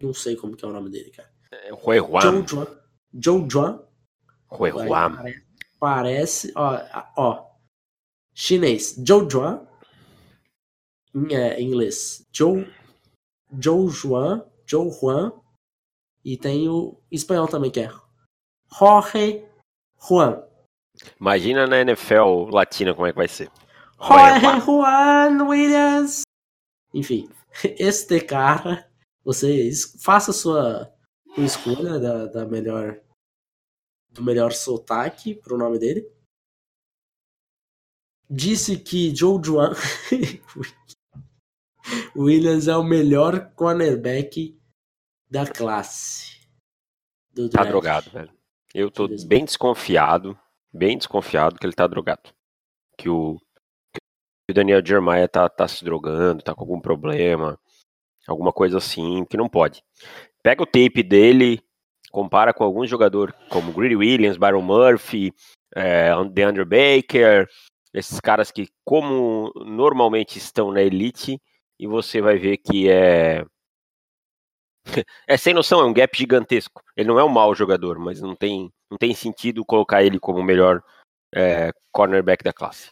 [0.01, 1.31] não sei como que é o nome dele, cara.
[1.53, 2.21] É Joe Juan.
[2.21, 2.67] Joe Juan.
[3.15, 3.85] Joe Juan.
[4.51, 5.25] Joe Juan.
[5.79, 6.81] Parece, ó,
[7.17, 7.51] ó,
[8.35, 9.67] chinês, Joe Juan,
[11.15, 12.67] em, é, em inglês, Joe,
[13.59, 15.33] Joe Juan, Joe Juan,
[16.25, 17.91] e tem o espanhol também, que é
[18.79, 19.45] Jorge
[20.09, 20.43] Juan.
[21.21, 23.51] Imagina na NFL latina como é que vai ser.
[24.01, 26.23] Jorge Juan Williams.
[26.95, 27.29] Enfim,
[27.79, 28.89] este cara,
[29.25, 29.71] você
[30.01, 30.93] faça sua,
[31.35, 33.01] sua escolha da, da melhor
[34.11, 36.07] do melhor sotaque pro nome dele.
[38.29, 39.73] Disse que Joe Juan
[42.17, 44.59] Williams é o melhor cornerback
[45.31, 46.41] da classe.
[47.51, 48.31] Tá drogado, velho.
[48.75, 50.39] Eu tô bem desconfiado,
[50.73, 52.31] bem desconfiado que ele tá drogado.
[52.97, 53.39] Que o,
[53.93, 57.59] que o Daniel Jeremiah tá, tá se drogando, tá com algum problema,
[58.27, 59.83] alguma coisa assim, que não pode.
[60.43, 61.63] Pega o tape dele,
[62.11, 65.33] compara com alguns jogadores como Greedy Williams, Byron Murphy,
[65.75, 67.49] é, DeAndre Baker,
[67.93, 71.41] esses caras que, como normalmente estão na elite,
[71.83, 73.45] e você vai ver que é.
[75.27, 76.81] É sem noção, é um gap gigantesco.
[76.97, 80.39] Ele não é um mau jogador, mas não tem, não tem sentido colocar ele como
[80.39, 80.81] o melhor
[81.35, 82.91] é, cornerback da classe.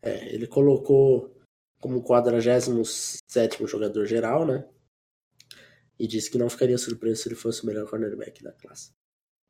[0.00, 1.36] É, ele colocou
[1.80, 4.66] como 47 jogador geral, né?
[5.98, 8.92] E disse que não ficaria surpreso se ele fosse o melhor cornerback da classe.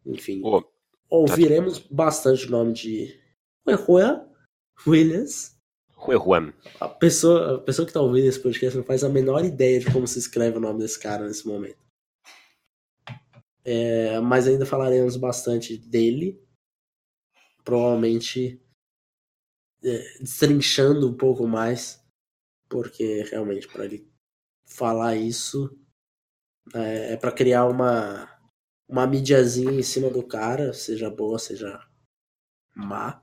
[0.05, 0.65] Enfim, oh,
[1.09, 1.87] ouviremos tá...
[1.91, 3.21] bastante o nome de
[4.87, 5.52] Williams.
[6.11, 6.53] Juan.
[6.81, 9.93] A pessoa, a pessoa que tá ouvindo esse podcast não faz a menor ideia de
[9.93, 11.79] como se escreve o nome desse cara nesse momento.
[13.65, 16.41] É, mas ainda falaremos bastante dele.
[17.65, 18.61] Provavelmente
[19.85, 22.05] é, destrinchando um pouco mais,
[22.69, 24.11] porque realmente para ele
[24.67, 25.79] falar isso
[26.75, 28.29] é, é para criar uma
[28.89, 31.81] uma mídiazinha em cima do cara, seja boa, seja
[32.75, 33.23] má,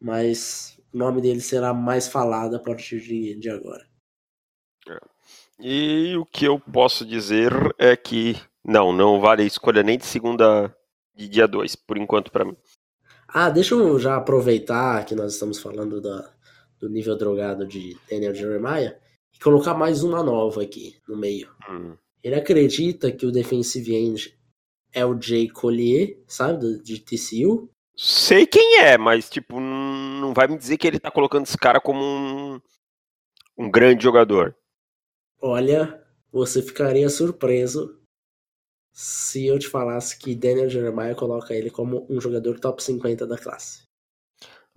[0.00, 3.86] mas o nome dele será mais falado a partir de, de agora.
[4.88, 4.98] É.
[5.60, 10.74] E o que eu posso dizer é que não, não vale escolha nem de segunda
[11.14, 12.56] de dia 2, por enquanto para mim.
[13.26, 16.32] Ah, deixa eu já aproveitar que nós estamos falando da,
[16.78, 18.96] do nível drogado de Daniel Jeremiah
[19.34, 21.50] e colocar mais uma nova aqui no meio.
[21.68, 21.96] Hum.
[22.22, 24.38] Ele acredita que o defensive end
[24.92, 27.70] é o Jay Collier, sabe, de TCU.
[28.00, 31.80] Sei quem é, mas tipo, não vai me dizer que ele tá colocando esse cara
[31.80, 32.60] como um,
[33.58, 34.54] um grande jogador.
[35.42, 38.00] Olha, você ficaria surpreso
[38.92, 43.36] se eu te falasse que Daniel Jeremiah coloca ele como um jogador top 50 da
[43.36, 43.82] classe.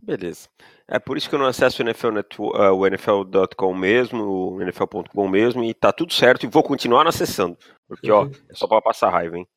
[0.01, 0.49] Beleza.
[0.87, 2.07] É por isso que eu não acesso o, NFL
[2.39, 7.55] uh, o NFL.com mesmo, o NFL.com mesmo, e tá tudo certo, e vou continuar acessando.
[7.87, 9.47] Porque, ó, é só pra passar raiva, hein?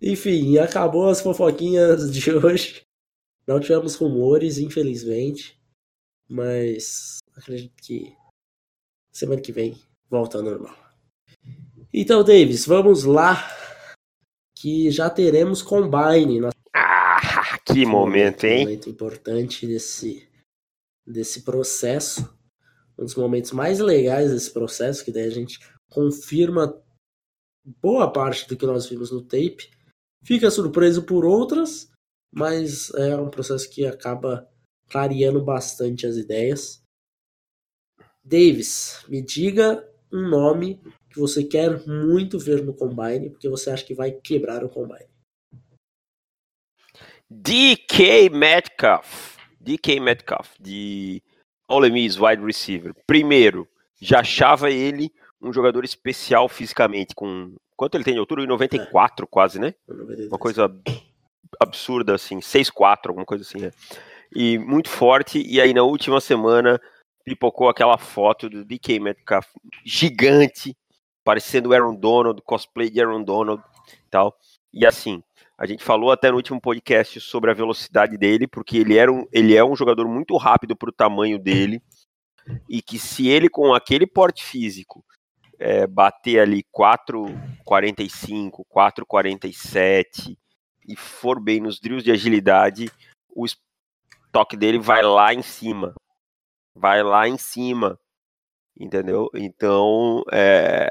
[0.00, 2.82] Enfim, acabou as fofoquinhas de hoje.
[3.46, 5.60] Não tivemos rumores, infelizmente.
[6.28, 8.16] Mas acredito que
[9.12, 9.76] semana que vem
[10.08, 10.76] volta ao normal.
[11.92, 13.36] Então, Davis, vamos lá.
[14.56, 16.40] Que já teremos Combine.
[16.74, 18.58] Ah, que momento, hein?
[18.58, 20.28] Um momento importante desse,
[21.06, 22.32] desse processo.
[22.98, 25.58] Um dos momentos mais legais desse processo, que daí a gente
[25.88, 26.80] confirma
[27.82, 29.70] boa parte do que nós vimos no tape.
[30.22, 31.90] Fica surpreso por outras,
[32.32, 34.48] mas é um processo que acaba
[34.88, 36.82] clareando bastante as ideias.
[38.22, 43.84] Davis, me diga um nome que você quer muito ver no Combine, porque você acha
[43.84, 45.08] que vai quebrar o Combine?
[47.28, 49.38] DK Metcalf.
[49.60, 51.22] DK Metcalf, de
[51.68, 52.94] Ole Miss, wide receiver.
[53.06, 53.68] Primeiro,
[54.00, 58.44] já achava ele um jogador especial fisicamente, com quanto ele tem de altura?
[58.44, 59.26] 94 é.
[59.26, 59.74] quase, né?
[59.88, 60.28] 93.
[60.28, 60.70] Uma coisa
[61.58, 63.70] absurda, assim, 6'4", alguma coisa assim, né?
[64.36, 66.78] E muito forte, e aí na última semana
[67.24, 69.46] pipocou aquela foto do DK Metcalf
[69.82, 70.76] gigante,
[71.24, 74.36] parecendo o Aaron Donald, cosplay de Aaron Donald e tal.
[74.74, 75.22] E assim,
[75.56, 79.26] a gente falou até no último podcast sobre a velocidade dele, porque ele, era um,
[79.32, 81.82] ele é um jogador muito rápido para o tamanho dele,
[82.68, 85.02] e que se ele com aquele porte físico
[85.60, 90.38] é, bater ali 4,45, 4,47
[90.88, 92.90] e for bem nos drills de agilidade,
[93.28, 93.44] o
[94.32, 95.94] toque dele vai lá em cima.
[96.74, 98.00] Vai lá em cima.
[98.78, 99.28] Entendeu?
[99.34, 100.88] Então, é,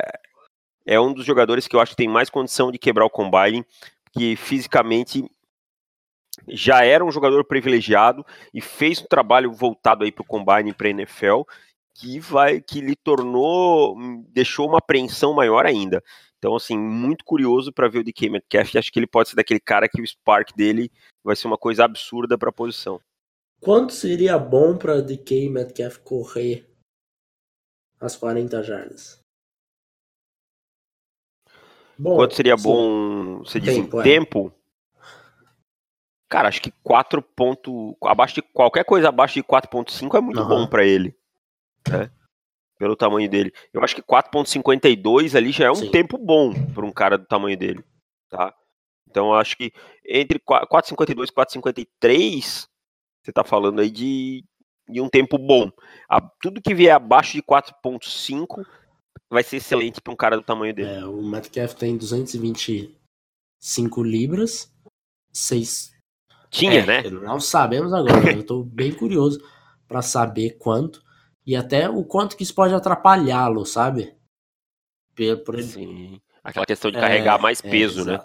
[0.86, 3.66] é um dos jogadores que eu acho que tem mais condição de quebrar o combine,
[4.14, 5.28] que fisicamente
[6.48, 10.90] já era um jogador privilegiado e fez um trabalho voltado aí para o combine para
[10.90, 11.42] NFL
[12.00, 13.96] que vai que lhe tornou
[14.30, 16.02] deixou uma apreensão maior ainda.
[16.38, 19.60] Então assim, muito curioso para ver o DK Metcalf, acho que ele pode ser daquele
[19.60, 20.90] cara que o spark dele
[21.24, 23.02] vai ser uma coisa absurda para a posição.
[23.60, 26.66] Quanto seria bom para DK Metcalf correr
[28.00, 29.20] as 40 jardas?
[31.98, 32.64] Bom, Quanto seria sim.
[32.64, 34.04] bom, você diz tempo, em é.
[34.04, 34.54] tempo?
[36.30, 40.48] Cara, acho que 4 ponto, abaixo de qualquer coisa abaixo de 4.5 é muito uhum.
[40.48, 41.14] bom para ele,
[41.90, 42.12] né?
[42.78, 43.52] Pelo tamanho dele.
[43.74, 45.92] Eu acho que 4.52 ali já é um sim.
[45.92, 47.84] tempo bom para um cara do tamanho dele,
[48.30, 48.54] tá?
[49.10, 49.74] Então acho que
[50.08, 52.68] entre 4.52 e 4.53
[53.22, 54.46] você tá falando aí de
[54.90, 55.72] e um tempo bom.
[56.10, 58.66] A, tudo que vier abaixo de 4.5
[59.30, 60.90] vai ser excelente para um cara do tamanho dele.
[60.90, 64.74] É, o Metcalf tem 225 libras,
[65.32, 65.92] 6...
[66.50, 67.04] Tinha, é, né?
[67.12, 69.40] Não sabemos agora, eu estou bem curioso
[69.88, 71.04] para saber quanto
[71.50, 74.16] e até o quanto que isso pode atrapalhá-lo, sabe?
[75.16, 75.64] Por, por.
[75.64, 78.24] Sim, aquela questão de carregar é, mais é, peso, né?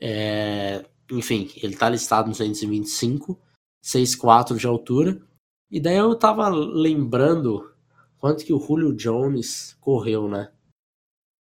[0.00, 3.36] É, enfim, ele tá listado no 225,
[3.84, 5.20] 6'4 de altura.
[5.68, 7.74] E daí eu tava lembrando
[8.16, 10.52] quanto que o Julio Jones correu, né?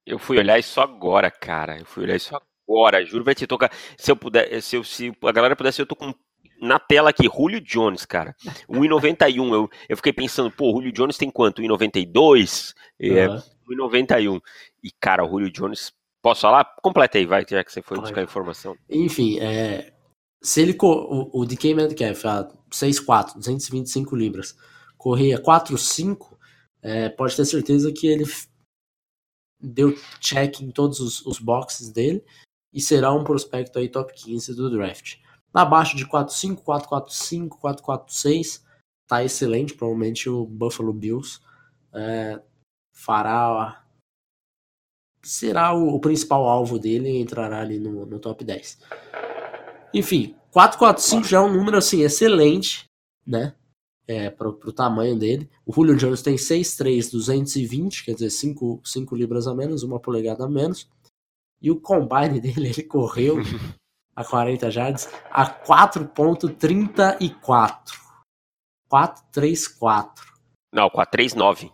[0.07, 1.81] Eu fui olhar isso agora, cara.
[1.81, 3.05] Eu fui olhar isso agora.
[3.05, 3.73] Juro, vai te tocar.
[3.99, 6.15] Se eu puder, se, eu, se a galera pudesse, eu tô com
[6.63, 8.35] na tela aqui, Julio Jones, cara.
[8.69, 9.53] 1,91.
[9.53, 11.61] Eu, eu fiquei pensando, pô, o Julio Jones tem quanto?
[11.61, 12.73] 1,92?
[12.99, 13.91] É, uhum.
[13.91, 14.41] 1,91.
[14.83, 16.65] E, cara, o Julio Jones Posso falar?
[16.81, 18.77] Completei, vai, já que você foi buscar informação.
[18.89, 19.93] Enfim, é,
[20.41, 20.77] se ele.
[20.81, 24.57] O, o DK Metcalf, a 6'4, 225 libras,
[24.97, 26.39] corria 4'5,
[26.81, 28.25] é, pode ter certeza que ele
[29.61, 32.25] deu check em todos os, os boxes dele
[32.73, 35.17] e será um prospecto aí top 15 do draft.
[35.53, 38.63] Abaixo de 4'5, 4'4'5, 4'4'6,
[39.07, 39.75] tá excelente.
[39.75, 41.41] Provavelmente o Buffalo Bills
[41.93, 42.41] é,
[42.93, 43.85] fará
[45.23, 48.79] será o, o, principal alvo dele e entrará ali no, no top 10.
[49.95, 52.87] Enfim, 445 já é um número assim excelente,
[53.27, 53.55] né?
[54.07, 55.49] É, pro, pro tamanho dele.
[55.65, 60.45] O Julio Jones tem 6'3, 220, quer dizer, 5, 5 libras a menos, uma polegada
[60.45, 60.89] a menos.
[61.61, 63.37] E o combine dele, ele correu
[64.15, 68.01] a 40 jardas a 4.34.
[68.89, 70.33] 434.
[70.73, 71.73] Não, 439.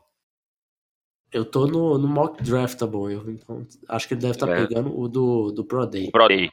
[1.31, 4.67] Eu tô no, no mock draftable, eu, então acho que ele deve estar tá é.
[4.67, 6.11] pegando o do, do Pro Day.
[6.11, 6.51] Pro Day.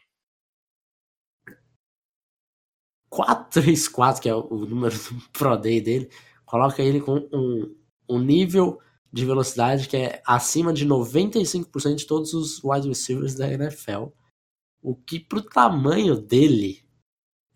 [3.09, 6.09] 434, que é o número do Pro Day dele,
[6.45, 7.73] coloca ele com um,
[8.09, 8.81] um nível
[9.13, 14.07] de velocidade que é acima de 95% de todos os wide receivers da NFL.
[14.85, 16.85] O que pro tamanho dele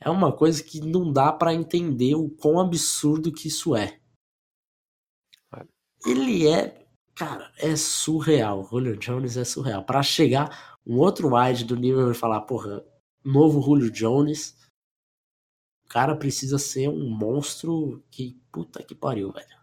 [0.02, 4.00] é uma coisa que não dá para entender o quão absurdo que isso é.
[5.54, 5.68] é.
[6.06, 6.80] Ele é
[7.20, 8.64] Cara, é surreal.
[8.64, 9.84] Julio Jones é surreal.
[9.84, 12.82] Para chegar um outro wide do nível e falar, porra,
[13.22, 14.58] novo Julio Jones,
[15.86, 19.60] o cara precisa ser um monstro que puta que pariu, velho.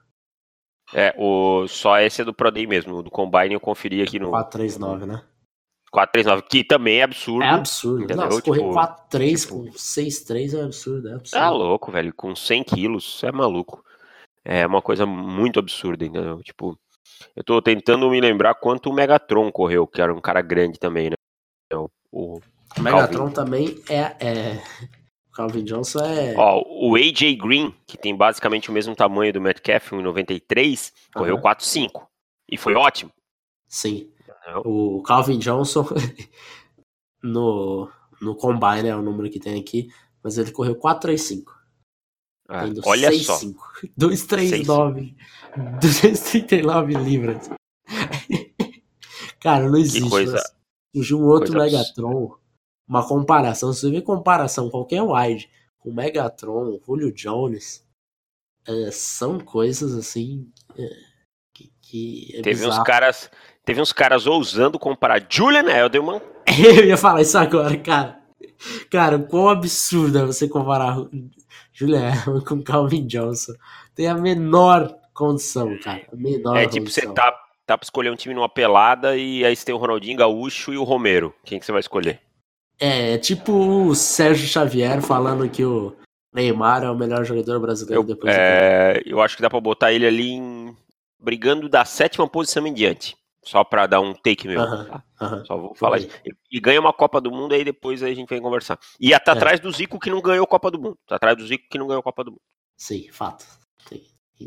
[0.92, 3.02] É, o, só esse é do Pro Day mesmo.
[3.02, 4.28] Do Combine eu conferi aqui no.
[4.28, 5.26] 439, né?
[5.90, 7.42] 439, que também é absurdo.
[7.42, 8.04] É absurdo.
[8.04, 8.24] Entendeu?
[8.24, 9.54] Não, se correr tipo, 4-3 tipo...
[9.54, 11.42] com 6-3 é absurdo, é absurdo.
[11.42, 12.12] Tá louco, velho.
[12.14, 13.84] Com 100 quilos, é maluco.
[14.44, 16.40] É uma coisa muito absurda, entendeu?
[16.42, 16.78] Tipo,
[17.34, 21.10] eu tô tentando me lembrar quanto o Megatron correu, que era um cara grande também,
[21.10, 21.16] né?
[21.72, 22.40] O, o,
[22.78, 23.34] Megatron Calvin.
[23.34, 24.62] também é, é.
[25.28, 26.34] O Calvin Johnson é.
[26.36, 31.20] Ó, o AJ Green, que tem basicamente o mesmo tamanho do Metcalf, 1,93, uhum.
[31.20, 32.06] correu 4,5.
[32.48, 33.10] E foi ótimo.
[33.66, 34.08] Sim.
[34.64, 35.86] O Calvin Johnson,
[37.22, 39.88] no, no Combine, é o número que tem aqui,
[40.22, 41.56] mas ele correu 4,35.
[42.48, 43.38] Ah, olha 6, só.
[43.96, 45.16] 239.
[45.80, 47.50] 239 libras.
[49.40, 50.02] Cara, não existe.
[50.02, 50.42] Que coisa,
[50.94, 52.36] Surgiu um outro Megatron.
[52.88, 53.72] Uma comparação.
[53.72, 57.84] Se você vê comparação, qualquer wide com Megatron, Julio Jones,
[58.66, 60.50] é, são coisas assim.
[60.76, 61.05] É,
[61.90, 62.72] que, é teve bizarro.
[62.72, 63.30] uns caras.
[63.64, 66.20] Teve uns caras ousando comparar Julian Edelman.
[66.46, 68.20] Eu ia falar isso agora, cara.
[68.90, 70.96] Cara, quão absurdo é você comparar
[71.72, 73.54] Julian Edelman com Calvin Johnson.
[73.94, 76.02] Tem a menor condição, cara.
[76.12, 77.32] A menor é tipo, você tá,
[77.66, 80.78] tá pra escolher um time numa pelada e aí você tem o Ronaldinho Gaúcho e
[80.78, 81.34] o Romero.
[81.44, 82.20] Quem que você vai escolher?
[82.78, 85.96] É, é tipo o Sérgio Xavier falando que o
[86.32, 89.92] Neymar é o melhor jogador brasileiro eu, depois é, Eu acho que dá pra botar
[89.92, 90.55] ele ali em...
[91.26, 93.16] brigando da sétima posição em diante.
[93.44, 94.60] Só pra dar um take meu.
[94.60, 95.04] Tá?
[95.44, 96.08] Só vou falar isso.
[96.50, 98.78] E ganha uma Copa do Mundo, aí depois a gente vem conversar.
[99.00, 99.34] E até é.
[99.34, 100.96] atrás do Zico que não ganhou Copa do Mundo.
[101.04, 102.40] Tá atrás do Zico que não ganhou Copa do Mundo.
[102.76, 103.44] Sim, fato.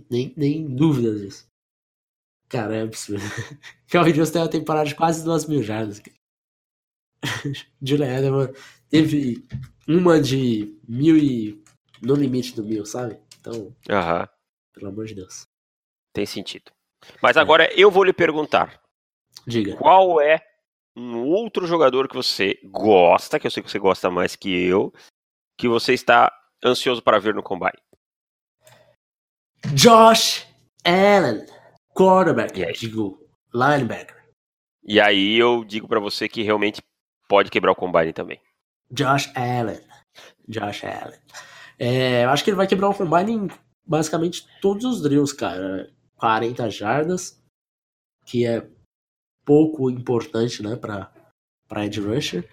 [0.09, 1.47] Nem, nem dúvidas disso.
[2.47, 3.23] Cara, é absurdo.
[3.89, 6.01] Calvin Jones tem uma temporada de quase duas mil jardas.
[7.81, 8.53] Julian Edelman
[8.89, 9.45] teve
[9.87, 11.61] uma de mil e
[12.01, 13.19] no limite do mil, sabe?
[13.39, 13.75] Então,
[14.73, 15.47] pelo amor de Deus.
[16.13, 16.71] Tem sentido.
[17.21, 17.39] Mas é.
[17.39, 18.81] agora eu vou lhe perguntar.
[19.45, 19.75] Diga.
[19.77, 20.39] Qual é
[20.95, 24.93] um outro jogador que você gosta, que eu sei que você gosta mais que eu,
[25.57, 26.31] que você está
[26.63, 27.79] ansioso para ver no combine?
[29.73, 30.47] Josh
[30.83, 31.45] Allen,
[31.93, 33.19] quarterback, digo,
[33.53, 34.17] linebacker.
[34.83, 36.81] E aí eu digo para você que realmente
[37.27, 38.41] pode quebrar o combine também.
[38.91, 39.79] Josh Allen.
[40.47, 41.19] Josh Allen.
[41.77, 43.47] É, eu acho que ele vai quebrar o combine em
[43.85, 45.91] basicamente todos os drills, cara.
[46.19, 47.41] 40 jardas,
[48.25, 48.69] que é
[49.45, 52.47] pouco importante, né, para edge rusher.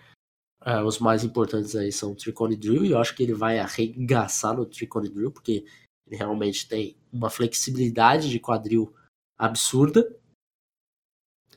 [0.62, 3.58] Uh, os mais importantes aí são o Tricone Drill, e eu acho que ele vai
[3.58, 5.64] arregaçar no Tricone Drill, porque
[6.06, 8.94] ele realmente tem uma flexibilidade de quadril
[9.38, 10.08] absurda.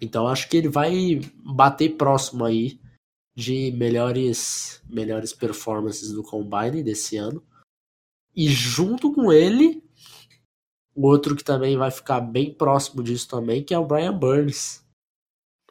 [0.01, 2.80] Então acho que ele vai bater próximo aí
[3.36, 7.43] de melhores melhores performances do Combine desse ano.
[8.36, 9.79] E junto com ele,
[11.06, 14.84] outro que também vai ficar bem próximo disso também, que é o Brian Burns,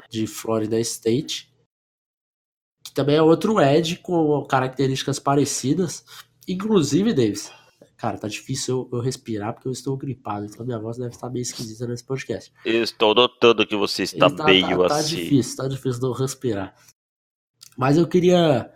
[0.09, 1.53] de Florida State.
[2.85, 6.05] Que também é outro Ed com características parecidas.
[6.47, 7.53] Inclusive, Davis,
[7.99, 11.29] Cara, tá difícil eu, eu, respirar porque eu estou gripado, então minha voz deve estar
[11.29, 12.53] meio esquisita nesse podcast.
[12.65, 15.17] Eu estou notando que você está tá, meio tá, tá assim.
[15.17, 16.77] Tá difícil, tá difícil de eu respirar.
[17.77, 18.73] Mas eu queria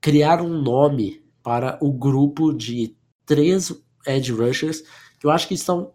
[0.00, 3.74] criar um nome para o grupo de três
[4.06, 4.84] edge rushers
[5.18, 5.94] que eu acho que estão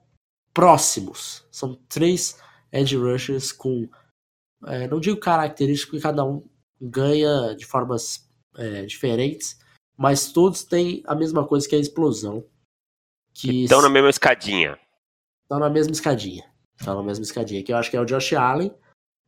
[0.53, 1.45] próximos.
[1.51, 2.39] São três
[2.71, 3.89] edge rushers com,
[4.65, 6.43] é, não digo características, porque cada um
[6.79, 9.59] ganha de formas é, diferentes,
[9.97, 12.43] mas todos têm a mesma coisa que a explosão.
[13.33, 14.77] Que estão na mesma escadinha.
[15.43, 16.43] Estão na mesma escadinha.
[16.77, 17.63] Estão na mesma escadinha.
[17.63, 18.73] Que eu acho que é o Josh Allen,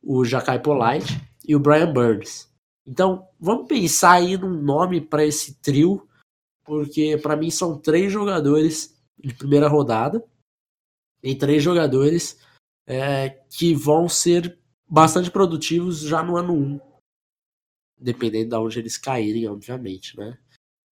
[0.02, 2.52] o Jacai Polite e o Brian Burns.
[2.86, 6.06] Então, vamos pensar aí num nome para esse trio,
[6.64, 10.24] porque para mim são três jogadores de primeira rodada
[11.22, 12.38] e três jogadores
[12.86, 16.80] é, que vão ser bastante produtivos já no ano 1.
[17.98, 20.38] Dependendo de onde eles caírem, obviamente, né?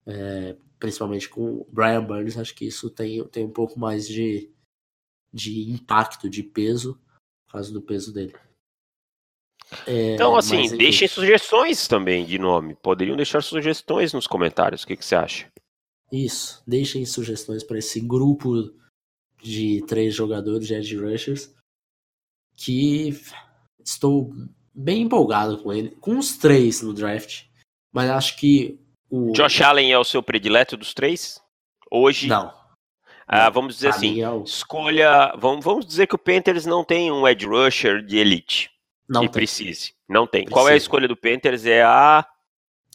[0.06, 4.52] É, principalmente com o Brian Burns, acho que isso tem, tem um pouco mais de,
[5.34, 7.00] de impacto, de peso,
[7.46, 8.34] por causa do peso dele.
[9.88, 12.76] É, então, assim, mas, deixem sugestões também de nome.
[12.76, 14.84] Poderiam deixar sugestões nos comentários.
[14.84, 15.48] O que, que você acha?
[16.12, 18.74] Isso, deixem sugestões para esse grupo
[19.42, 21.54] de três jogadores de Edge Rushers
[22.56, 23.18] que
[23.84, 24.32] estou
[24.74, 27.46] bem empolgado com ele, com os três no draft,
[27.92, 29.32] mas acho que o...
[29.34, 31.42] Josh Allen é o seu predileto dos três?
[31.90, 32.28] Hoje?
[32.28, 32.54] Não.
[33.28, 34.44] Ah, vamos dizer assim, é o...
[34.44, 35.34] escolha.
[35.38, 38.70] Vamos, vamos dizer que o Panthers não tem um edge rusher de elite.
[39.08, 39.32] Não tem.
[39.32, 39.94] precise.
[40.08, 40.42] Não tem.
[40.44, 40.54] Precisa.
[40.54, 41.66] Qual é a escolha do Panthers?
[41.66, 42.26] É a.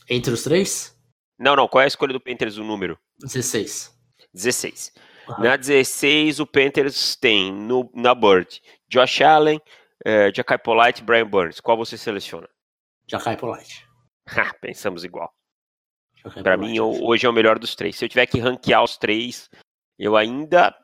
[0.08, 0.94] Entre os três?
[1.38, 1.66] Não, não.
[1.66, 2.98] Qual é a escolha do Panthers, o número?
[3.20, 3.94] 16.
[4.32, 4.92] 16.
[5.28, 5.42] Uhum.
[5.42, 9.60] Na 16, o Panthers tem no, na Bird Josh Allen,
[10.06, 11.60] uh, Jackai Polite e Brian Burns.
[11.60, 12.48] Qual você seleciona?
[13.08, 13.86] Jackai Polite.
[14.60, 15.32] Pensamos igual.
[16.42, 17.96] Para mim, eu, hoje é o melhor dos três.
[17.96, 19.48] Se eu tiver que ranquear os três,
[19.98, 20.74] eu ainda,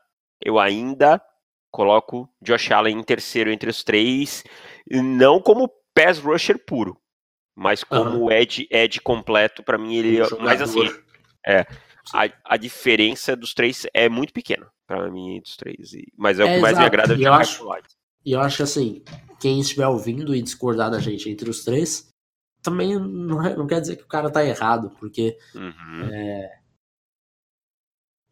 [0.41, 1.21] eu ainda
[1.69, 4.43] coloco Josh Allen em terceiro entre os três,
[4.89, 6.97] não como pass rusher puro,
[7.55, 8.31] mas como uhum.
[8.31, 9.63] edge, edge completo.
[9.63, 10.87] Para mim, ele, um mas assim,
[11.45, 11.65] é,
[12.11, 15.91] a, a diferença dos três é muito pequena para mim dos três.
[16.17, 17.65] Mas é, é o que mais me agrada de eu acho,
[18.25, 19.03] E eu acho assim,
[19.39, 22.09] quem estiver ouvindo e discordar da gente entre os três,
[22.61, 26.09] também não, é, não quer dizer que o cara tá errado, porque uhum.
[26.11, 26.59] é,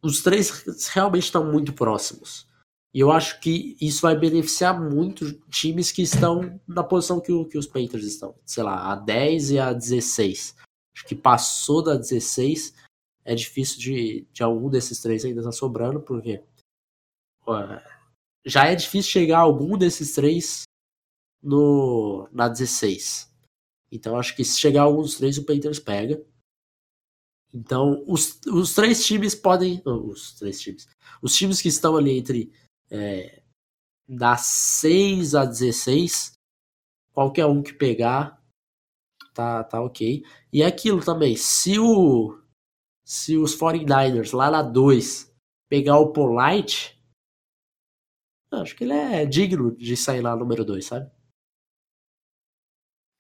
[0.02, 2.50] os três realmente estão muito próximos.
[2.94, 7.46] E eu acho que isso vai beneficiar muito times que estão na posição que, o,
[7.46, 8.36] que os Panthers estão.
[8.46, 10.56] Sei lá, a 10 e a 16.
[10.94, 12.74] Acho que passou da 16.
[13.24, 16.44] É difícil de, de algum desses três ainda tá sobrando, porque
[18.46, 20.64] já é difícil chegar a algum desses três
[21.42, 23.32] no, na 16.
[23.92, 26.24] Então acho que se chegar algum dos três, o Panthers pega.
[27.54, 29.82] Então, os, os três times podem.
[29.86, 30.88] Os três times.
[31.22, 32.52] Os times que estão ali entre
[32.90, 33.42] é,
[34.08, 36.34] da 6 a 16,
[37.14, 38.42] qualquer um que pegar,
[39.34, 40.24] tá, tá ok.
[40.52, 42.41] E é aquilo também, se o.
[43.12, 45.36] Se os 49ers lá na 2
[45.68, 46.98] pegar o Polite,
[48.54, 51.12] acho que ele é digno de sair lá número 2, sabe?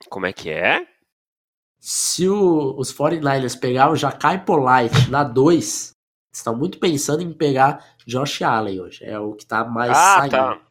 [0.10, 0.88] Como é que é?
[1.78, 5.92] Se o, os 49ers pegar o Jacai Polite na 2,
[6.34, 9.04] estão muito pensando em pegar Josh Allen hoje.
[9.04, 10.32] É o que tá mais ah, saindo.
[10.32, 10.68] Tá.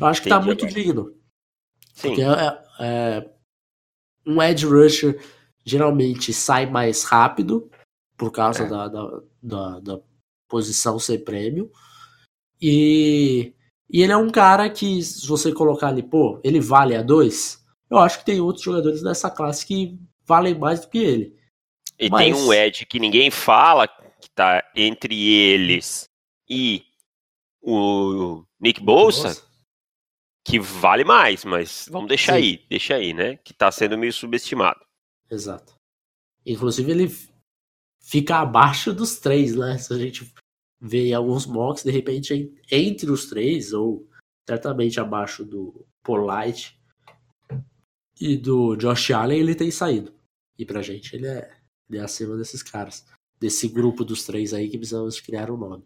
[0.00, 0.80] Eu acho que tá Entendi, tá muito agora.
[0.80, 1.20] digno.
[1.94, 2.08] Sim.
[2.08, 3.34] Porque é, é,
[4.24, 5.20] um edge rusher
[5.64, 7.68] geralmente sai mais rápido
[8.20, 8.68] por causa é.
[8.68, 10.00] da, da, da, da,
[10.46, 11.72] posição ser prêmio.
[12.60, 13.54] E,
[13.88, 17.64] e ele é um cara que, se você colocar ali, pô, ele vale a 2,
[17.88, 21.34] eu acho que tem outros jogadores dessa classe que valem mais do que ele.
[21.98, 22.24] E Mas...
[22.24, 26.04] tem um Ed que ninguém fala, que tá entre eles
[26.46, 26.84] e
[27.62, 29.42] o Nick Bolsa,
[30.44, 32.38] que vale mais, mas vamos deixar Sim.
[32.38, 33.38] aí, deixa aí, né?
[33.38, 34.80] Que tá sendo meio subestimado.
[35.30, 35.74] Exato.
[36.44, 37.29] Inclusive ele
[38.10, 39.78] fica abaixo dos três, né?
[39.78, 40.34] Se a gente
[40.80, 44.08] vê alguns mocks, de repente, entre os três, ou
[44.48, 46.76] certamente abaixo do Polite
[48.20, 50.12] e do Josh Allen, ele tem saído.
[50.58, 51.56] E pra gente, ele é,
[51.88, 53.06] ele é acima desses caras.
[53.38, 55.84] Desse grupo dos três aí que precisamos criar um nome.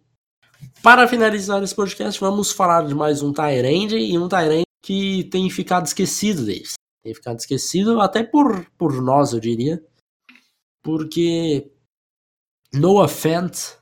[0.82, 5.48] Para finalizar esse podcast, vamos falar de mais um Tyrande e um Tyrande que tem
[5.50, 6.72] ficado esquecido deles.
[7.02, 9.84] Tem ficado esquecido até por, por nós, eu diria.
[10.82, 11.70] Porque
[12.74, 13.78] Noah Fant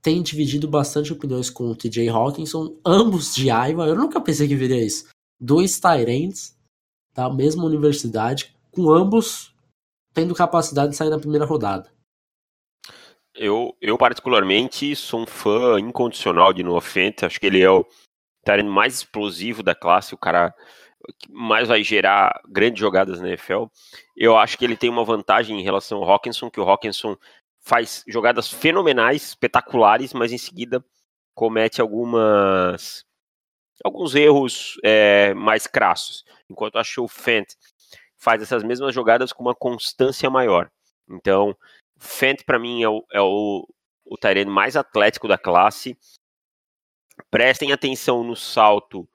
[0.00, 3.88] tem dividido bastante opiniões com o TJ Hawkinson, ambos de Iowa.
[3.88, 5.08] Eu nunca pensei que viria isso.
[5.40, 6.56] Dois Tyrants
[7.12, 9.52] da mesma universidade, com ambos
[10.14, 11.90] tendo capacidade de sair na primeira rodada.
[13.34, 17.24] Eu, eu particularmente sou um fã incondicional de Noah Fent.
[17.24, 17.84] Acho que ele é o
[18.44, 20.54] Tyrant mais explosivo da classe, o cara
[21.18, 23.64] que mais vai gerar grandes jogadas na NFL.
[24.16, 27.16] Eu acho que ele tem uma vantagem em relação ao Hawkinson, que o Hawkinson
[27.60, 30.84] faz jogadas fenomenais, espetaculares, mas em seguida
[31.34, 33.04] comete algumas
[33.84, 36.24] alguns erros é, mais crassos.
[36.48, 37.48] Enquanto acho que o Fent
[38.16, 40.70] faz essas mesmas jogadas com uma constância maior.
[41.08, 41.56] Então,
[41.98, 43.66] Fent para mim é o, é o,
[44.04, 45.96] o mais atlético da classe.
[47.30, 49.08] Prestem atenção no salto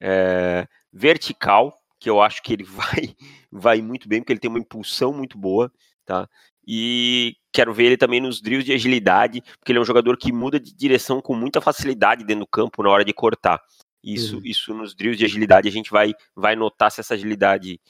[0.00, 3.14] é, vertical, que eu acho que ele vai,
[3.50, 5.72] vai muito bem, porque ele tem uma impulsão muito boa,
[6.04, 6.28] tá?
[6.66, 10.30] E quero ver ele também nos drills de agilidade, porque ele é um jogador que
[10.30, 13.60] muda de direção com muita facilidade dentro do campo na hora de cortar.
[14.04, 14.42] Isso, uhum.
[14.44, 17.80] isso nos drills de agilidade a gente vai, vai notar se essa agilidade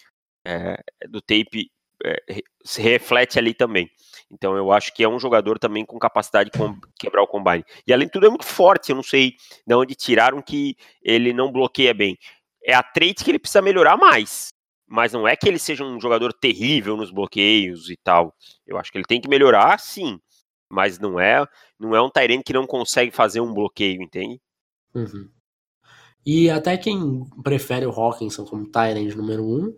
[0.45, 1.71] é, do tape
[2.05, 3.91] é, se reflete ali também.
[4.31, 6.59] Então eu acho que é um jogador também com capacidade de
[6.99, 7.65] quebrar o combine.
[7.87, 9.35] E além de tudo é muito forte, eu não sei
[9.67, 12.17] de onde tiraram que ele não bloqueia bem.
[12.65, 14.49] É a trait que ele precisa melhorar mais.
[14.87, 18.35] Mas não é que ele seja um jogador terrível nos bloqueios e tal.
[18.67, 20.19] Eu acho que ele tem que melhorar, sim.
[20.71, 21.47] Mas não é,
[21.79, 24.41] não é um Tyrene que não consegue fazer um bloqueio, entende?
[24.95, 25.29] Uhum.
[26.25, 29.77] E até quem prefere o Hawkinson como Tyrande número 1 um,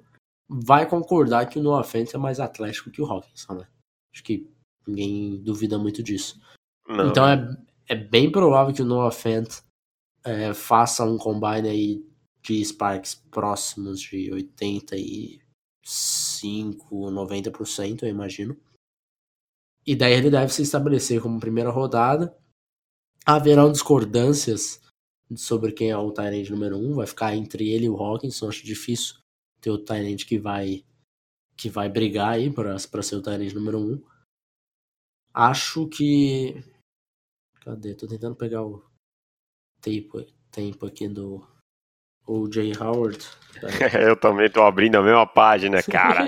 [0.50, 3.68] vai concordar que o Noah Fent é mais atlético que o Hawkinson, né?
[4.12, 4.50] Acho que
[4.84, 6.40] ninguém duvida muito disso.
[6.88, 7.06] Não.
[7.08, 7.56] Então é,
[7.88, 9.60] é bem provável que o Noah Fent
[10.24, 12.04] é, faça um combine aí
[12.42, 15.40] de Sparks próximos de 85,
[16.96, 18.56] 90%, eu imagino.
[19.86, 22.36] E daí ele deve se estabelecer como primeira rodada.
[23.24, 24.80] Haverão discordâncias
[25.36, 28.48] sobre quem é o Tyrande número 1, um, vai ficar entre ele e o Hawkinson,
[28.48, 29.20] acho difícil
[29.60, 30.84] ter o Tyrande que vai
[31.56, 33.82] que vai brigar aí para ser o Tyrande número 1.
[33.82, 34.02] Um.
[35.34, 36.64] Acho que
[37.60, 37.94] cadê?
[37.94, 38.82] Tô tentando pegar o
[39.80, 41.46] tempo, tempo aqui do
[42.26, 43.18] o Jay Howard.
[44.00, 46.26] Eu também tô abrindo a mesma página, cara.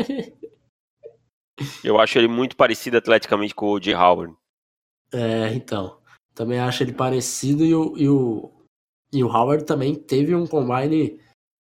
[1.84, 4.34] Eu acho ele muito parecido atleticamente com o Jay Howard.
[5.12, 6.00] É, então.
[6.34, 8.50] Também acho ele parecido e o, e o,
[9.12, 11.20] e o Howard também teve um combine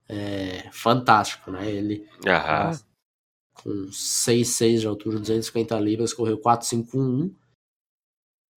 [0.07, 1.69] é, fantástico, né?
[1.69, 2.79] Ele Aham.
[3.53, 7.33] com 6'6 de altura, 250 libras, correu 4'5'1.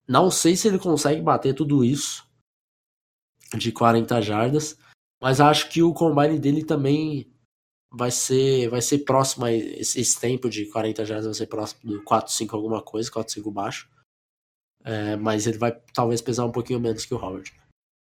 [0.06, 2.26] Não sei se ele consegue bater tudo isso
[3.56, 4.78] de 40 jardas,
[5.20, 7.30] mas acho que o combine dele também
[7.90, 11.90] vai ser vai ser próximo a esse, esse tempo de 40 jardas vai ser próximo
[11.90, 13.90] do 4-5 alguma coisa, 4-5 baixo.
[14.84, 17.52] É, mas ele vai talvez pesar um pouquinho menos que o Howard.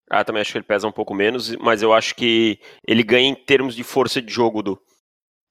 [0.09, 3.27] Ah, também acho que ele pesa um pouco menos, mas eu acho que ele ganha
[3.27, 4.81] em termos de força de jogo do,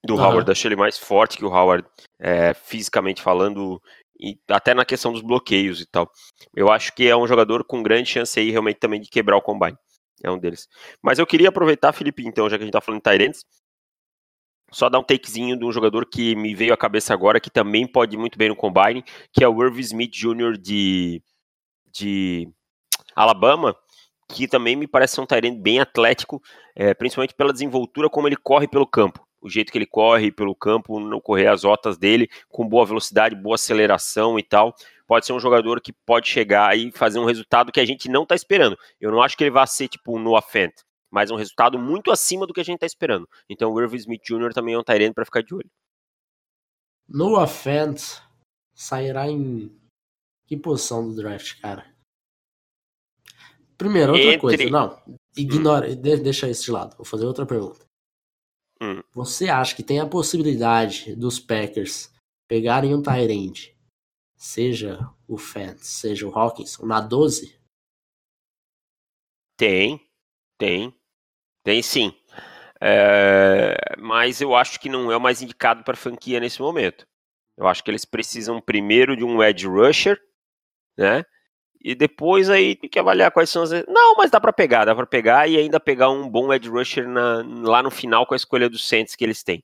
[0.05, 0.23] do uhum.
[0.23, 0.51] Howard.
[0.51, 1.87] Acho ele mais forte que o Howard,
[2.19, 3.81] é, fisicamente falando,
[4.19, 6.11] e até na questão dos bloqueios e tal.
[6.55, 9.43] Eu acho que é um jogador com grande chance aí realmente também de quebrar o
[9.43, 9.77] combine.
[10.23, 10.67] É um deles.
[11.03, 13.45] Mas eu queria aproveitar, Felipe, então, já que a gente tá falando de Tyrants,
[14.73, 17.87] só dar um takezinho de um jogador que me veio à cabeça agora, que também
[17.87, 20.57] pode ir muito bem no combine, que é o Irv Smith Jr.
[20.59, 21.23] de,
[21.93, 22.49] de
[23.15, 23.77] Alabama,
[24.29, 26.43] que também me parece ser um Tyrant bem atlético,
[26.75, 29.27] é, principalmente pela desenvoltura como ele corre pelo campo.
[29.41, 33.37] O jeito que ele corre pelo campo, não correr as rotas dele, com boa velocidade,
[33.37, 34.75] boa aceleração e tal
[35.07, 38.25] pode ser um jogador que pode chegar e fazer um resultado que a gente não
[38.25, 38.77] está esperando.
[39.01, 40.75] Eu não acho que ele vai ser tipo um Noah Fent,
[41.11, 43.29] mas um resultado muito acima do que a gente está esperando.
[43.49, 44.53] Então o Irving Smith Jr.
[44.53, 45.71] também é um Tyrene para ficar de olho.
[47.09, 48.21] Noah Fent
[48.75, 49.73] sairá em
[50.47, 51.96] que posição do draft, cara?
[53.77, 54.39] Primeiro, outra Entre...
[54.39, 54.99] coisa, não,
[55.37, 55.97] ignora, hum.
[56.01, 56.97] deixa isso de lado.
[56.97, 57.85] Vou fazer outra pergunta.
[58.81, 59.03] Hum.
[59.13, 62.11] Você acha que tem a possibilidade dos Packers
[62.49, 63.77] pegarem um Tyrande
[64.37, 67.59] seja o Fent, seja o Hawkinson, na 12?
[69.57, 70.01] Tem,
[70.59, 70.95] tem,
[71.65, 72.15] tem sim.
[72.81, 77.07] É, mas eu acho que não é o mais indicado para a franquia nesse momento.
[77.57, 80.21] Eu acho que eles precisam primeiro de um edge rusher,
[80.97, 81.25] né?
[81.81, 83.71] E depois aí tem que avaliar quais são as.
[83.87, 87.09] Não, mas dá para pegar, dá para pegar e ainda pegar um bom edge rusher
[87.09, 89.63] na, lá no final com a escolha dos Saints que eles têm,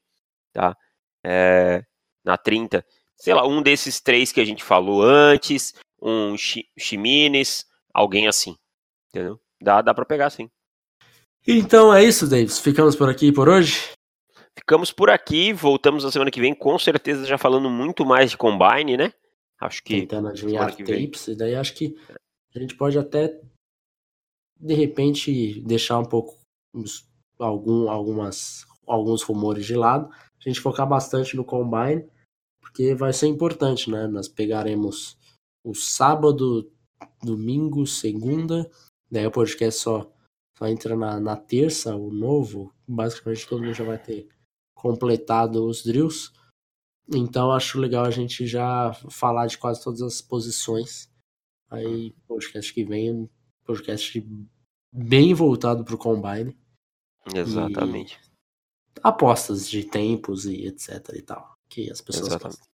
[0.52, 0.76] tá?
[1.24, 1.84] É,
[2.24, 2.84] na 30,
[3.16, 6.36] sei lá, um desses três que a gente falou antes, um
[6.78, 8.56] Chimines, alguém assim,
[9.08, 9.40] entendeu?
[9.60, 10.50] Dá, dá para pegar sim.
[11.46, 12.58] Então é isso, Davis.
[12.58, 13.90] Ficamos por aqui por hoje.
[14.56, 18.36] Ficamos por aqui, voltamos na semana que vem, com certeza já falando muito mais de
[18.36, 19.12] Combine, né?
[19.62, 20.00] Acho que.
[20.00, 21.96] Tentando adivinhar tapes, e daí acho que
[22.54, 23.40] a gente pode até,
[24.58, 26.38] de repente, deixar um pouco
[27.38, 30.10] algum, algumas, alguns rumores de lado.
[30.12, 32.04] A gente focar bastante no Combine,
[32.60, 34.06] porque vai ser importante, né?
[34.08, 35.16] Nós pegaremos
[35.64, 36.70] o sábado,
[37.22, 38.68] domingo, segunda,
[39.08, 40.12] daí o podcast só,
[40.58, 42.74] só entra na, na terça, o novo.
[42.86, 44.28] Basicamente todo mundo já vai ter
[44.74, 46.32] completado os drills.
[47.14, 51.10] Então acho legal a gente já falar de quase todas as posições.
[51.70, 53.28] Aí, podcast que vem, um
[53.64, 54.24] podcast
[54.92, 56.56] bem voltado para o Combine.
[57.34, 58.18] Exatamente.
[59.02, 61.56] apostas de tempos e etc e tal.
[61.68, 62.58] Que as pessoas Exatamente.
[62.58, 62.72] Gostam.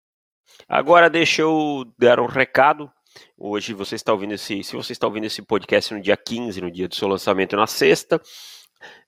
[0.67, 2.89] Agora deixa eu dar um recado.
[3.37, 4.63] Hoje você está ouvindo esse.
[4.63, 7.67] Se você está ouvindo esse podcast no dia 15, no dia do seu lançamento na
[7.67, 8.21] sexta,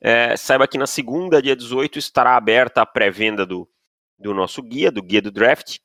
[0.01, 3.69] é, saiba que na segunda, dia 18, estará aberta a pré-venda do,
[4.17, 5.77] do nosso guia, do guia do draft,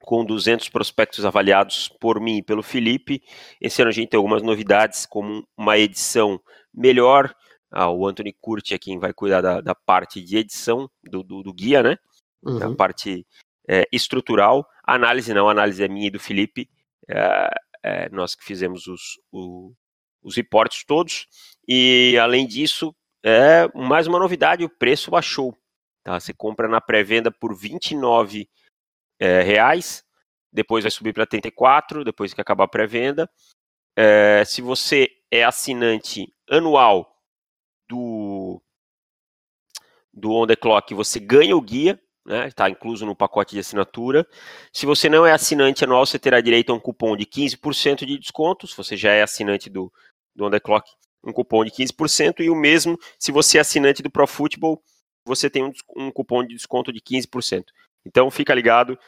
[0.00, 3.22] com 200 prospectos avaliados por mim e pelo Felipe.
[3.60, 6.40] Esse ano a gente tem algumas novidades, como uma edição
[6.72, 7.34] melhor.
[7.70, 11.42] Ah, o Anthony Curti é quem vai cuidar da, da parte de edição do, do,
[11.42, 11.96] do guia, né?
[12.42, 12.72] Uhum.
[12.72, 13.26] A parte
[13.68, 14.66] é, estrutural.
[14.84, 16.68] A análise não, a análise é minha e do Felipe.
[17.08, 17.50] É,
[17.82, 19.72] é, nós que fizemos os, o,
[20.22, 21.26] os reportes todos.
[21.68, 25.56] E além disso, é mais uma novidade, o preço baixou.
[26.10, 26.18] Tá?
[26.18, 28.50] Você compra na pré-venda por R$ 29
[29.20, 30.04] é, reais,
[30.52, 33.30] depois vai subir para 34, depois que acabar a pré-venda.
[33.96, 37.16] É, se você é assinante anual
[37.88, 38.60] do
[40.12, 42.00] do On The Clock, você ganha o guia,
[42.48, 44.26] está né, incluso no pacote de assinatura.
[44.72, 48.18] Se você não é assinante anual, você terá direito a um cupom de 15% de
[48.18, 48.66] desconto.
[48.66, 49.92] Se você já é assinante do,
[50.34, 50.90] do On The Clock,
[51.22, 52.40] um cupom de 15%.
[52.40, 54.82] E o mesmo se você é assinante do Pro Football,
[55.24, 57.64] você tem um, um cupom de desconto de 15%.
[58.04, 58.98] Então fica ligado,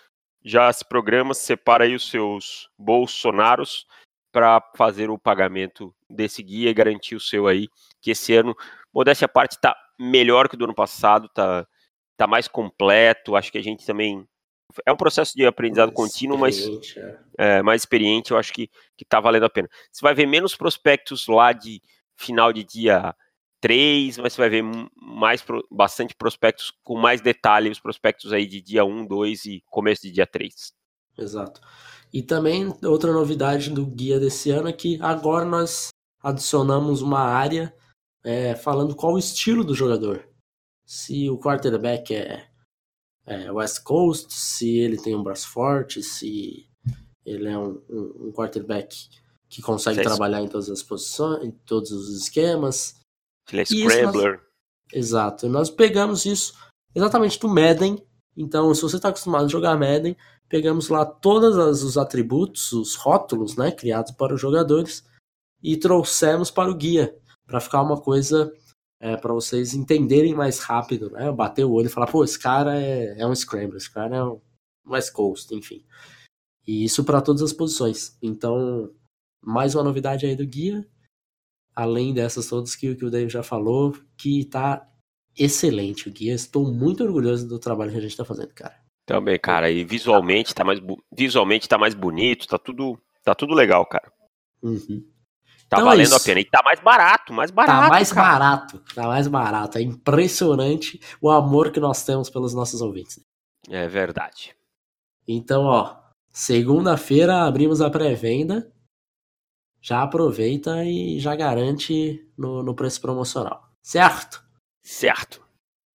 [0.45, 3.87] já se programa, separa aí os seus bolsonaros
[4.31, 7.69] para fazer o pagamento desse guia e garantir o seu aí,
[8.01, 8.57] que esse ano,
[8.93, 11.67] modéstia à parte, está melhor que o do ano passado, está
[12.17, 14.27] tá mais completo, acho que a gente também
[14.87, 17.19] é um processo de aprendizado mais contínuo, mas é.
[17.39, 19.69] É, mais experiente, eu acho que, que tá valendo a pena.
[19.91, 21.83] Você vai ver menos prospectos lá de
[22.17, 23.15] final de dia
[23.63, 24.65] 3, mas você vai ver
[25.01, 30.03] mais bastante prospectos com mais detalhe, os prospectos aí de dia 1, 2 e começo
[30.03, 30.53] de dia 3.
[31.17, 31.61] Exato.
[32.13, 35.91] E também outra novidade do guia desse ano é que agora nós
[36.21, 37.75] adicionamos uma área
[38.25, 40.29] é, falando qual o estilo do jogador.
[40.85, 42.45] Se o quarterback é,
[43.25, 46.69] é West Coast, se ele tem um braço forte, se
[47.25, 49.09] ele é um, um, um quarterback
[49.49, 53.02] que consegue trabalhar em todas as posições, em todos os esquemas
[53.53, 54.33] ele é Scrambler.
[54.33, 54.41] Nós...
[54.93, 55.49] Exato.
[55.49, 56.55] Nós pegamos isso
[56.95, 58.05] exatamente do Madden.
[58.37, 60.17] Então, se você está acostumado a jogar Madden,
[60.49, 65.05] pegamos lá todos os atributos, os rótulos, né, criados para os jogadores
[65.63, 68.53] e trouxemos para o guia, para ficar uma coisa
[69.01, 71.31] é, para vocês entenderem mais rápido, né?
[71.33, 74.25] Bater o olho e falar, pô, esse cara é, é um Scrambler, esse cara é
[74.25, 74.41] um
[74.87, 75.85] West Coast, enfim.
[76.67, 78.17] E isso para todas as posições.
[78.23, 78.93] Então,
[79.41, 80.87] mais uma novidade aí do guia
[81.75, 84.87] além dessas todas que, que o David já falou, que tá
[85.39, 86.35] excelente o guia.
[86.35, 88.75] Estou muito orgulhoso do trabalho que a gente tá fazendo, cara.
[89.05, 90.81] Também, cara, e visualmente tá mais,
[91.13, 94.13] visualmente tá mais bonito, tá tudo, tá tudo legal, cara.
[94.63, 95.05] Uhum.
[95.69, 96.41] Tá então é valendo é a pena.
[96.41, 97.83] E tá mais barato, mais barato.
[97.83, 98.39] Tá mais cara.
[98.39, 99.79] barato, tá mais barato.
[99.79, 103.21] É impressionante o amor que nós temos pelos nossos ouvintes.
[103.69, 104.55] É verdade.
[105.27, 105.97] Então, ó,
[106.31, 108.72] segunda-feira abrimos a pré-venda
[109.83, 113.69] já aproveita e já garante no, no preço promocional.
[113.83, 114.43] Certo?
[114.81, 115.43] Certo.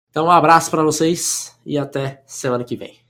[0.10, 3.05] Então, um abraço para vocês e até semana que vem.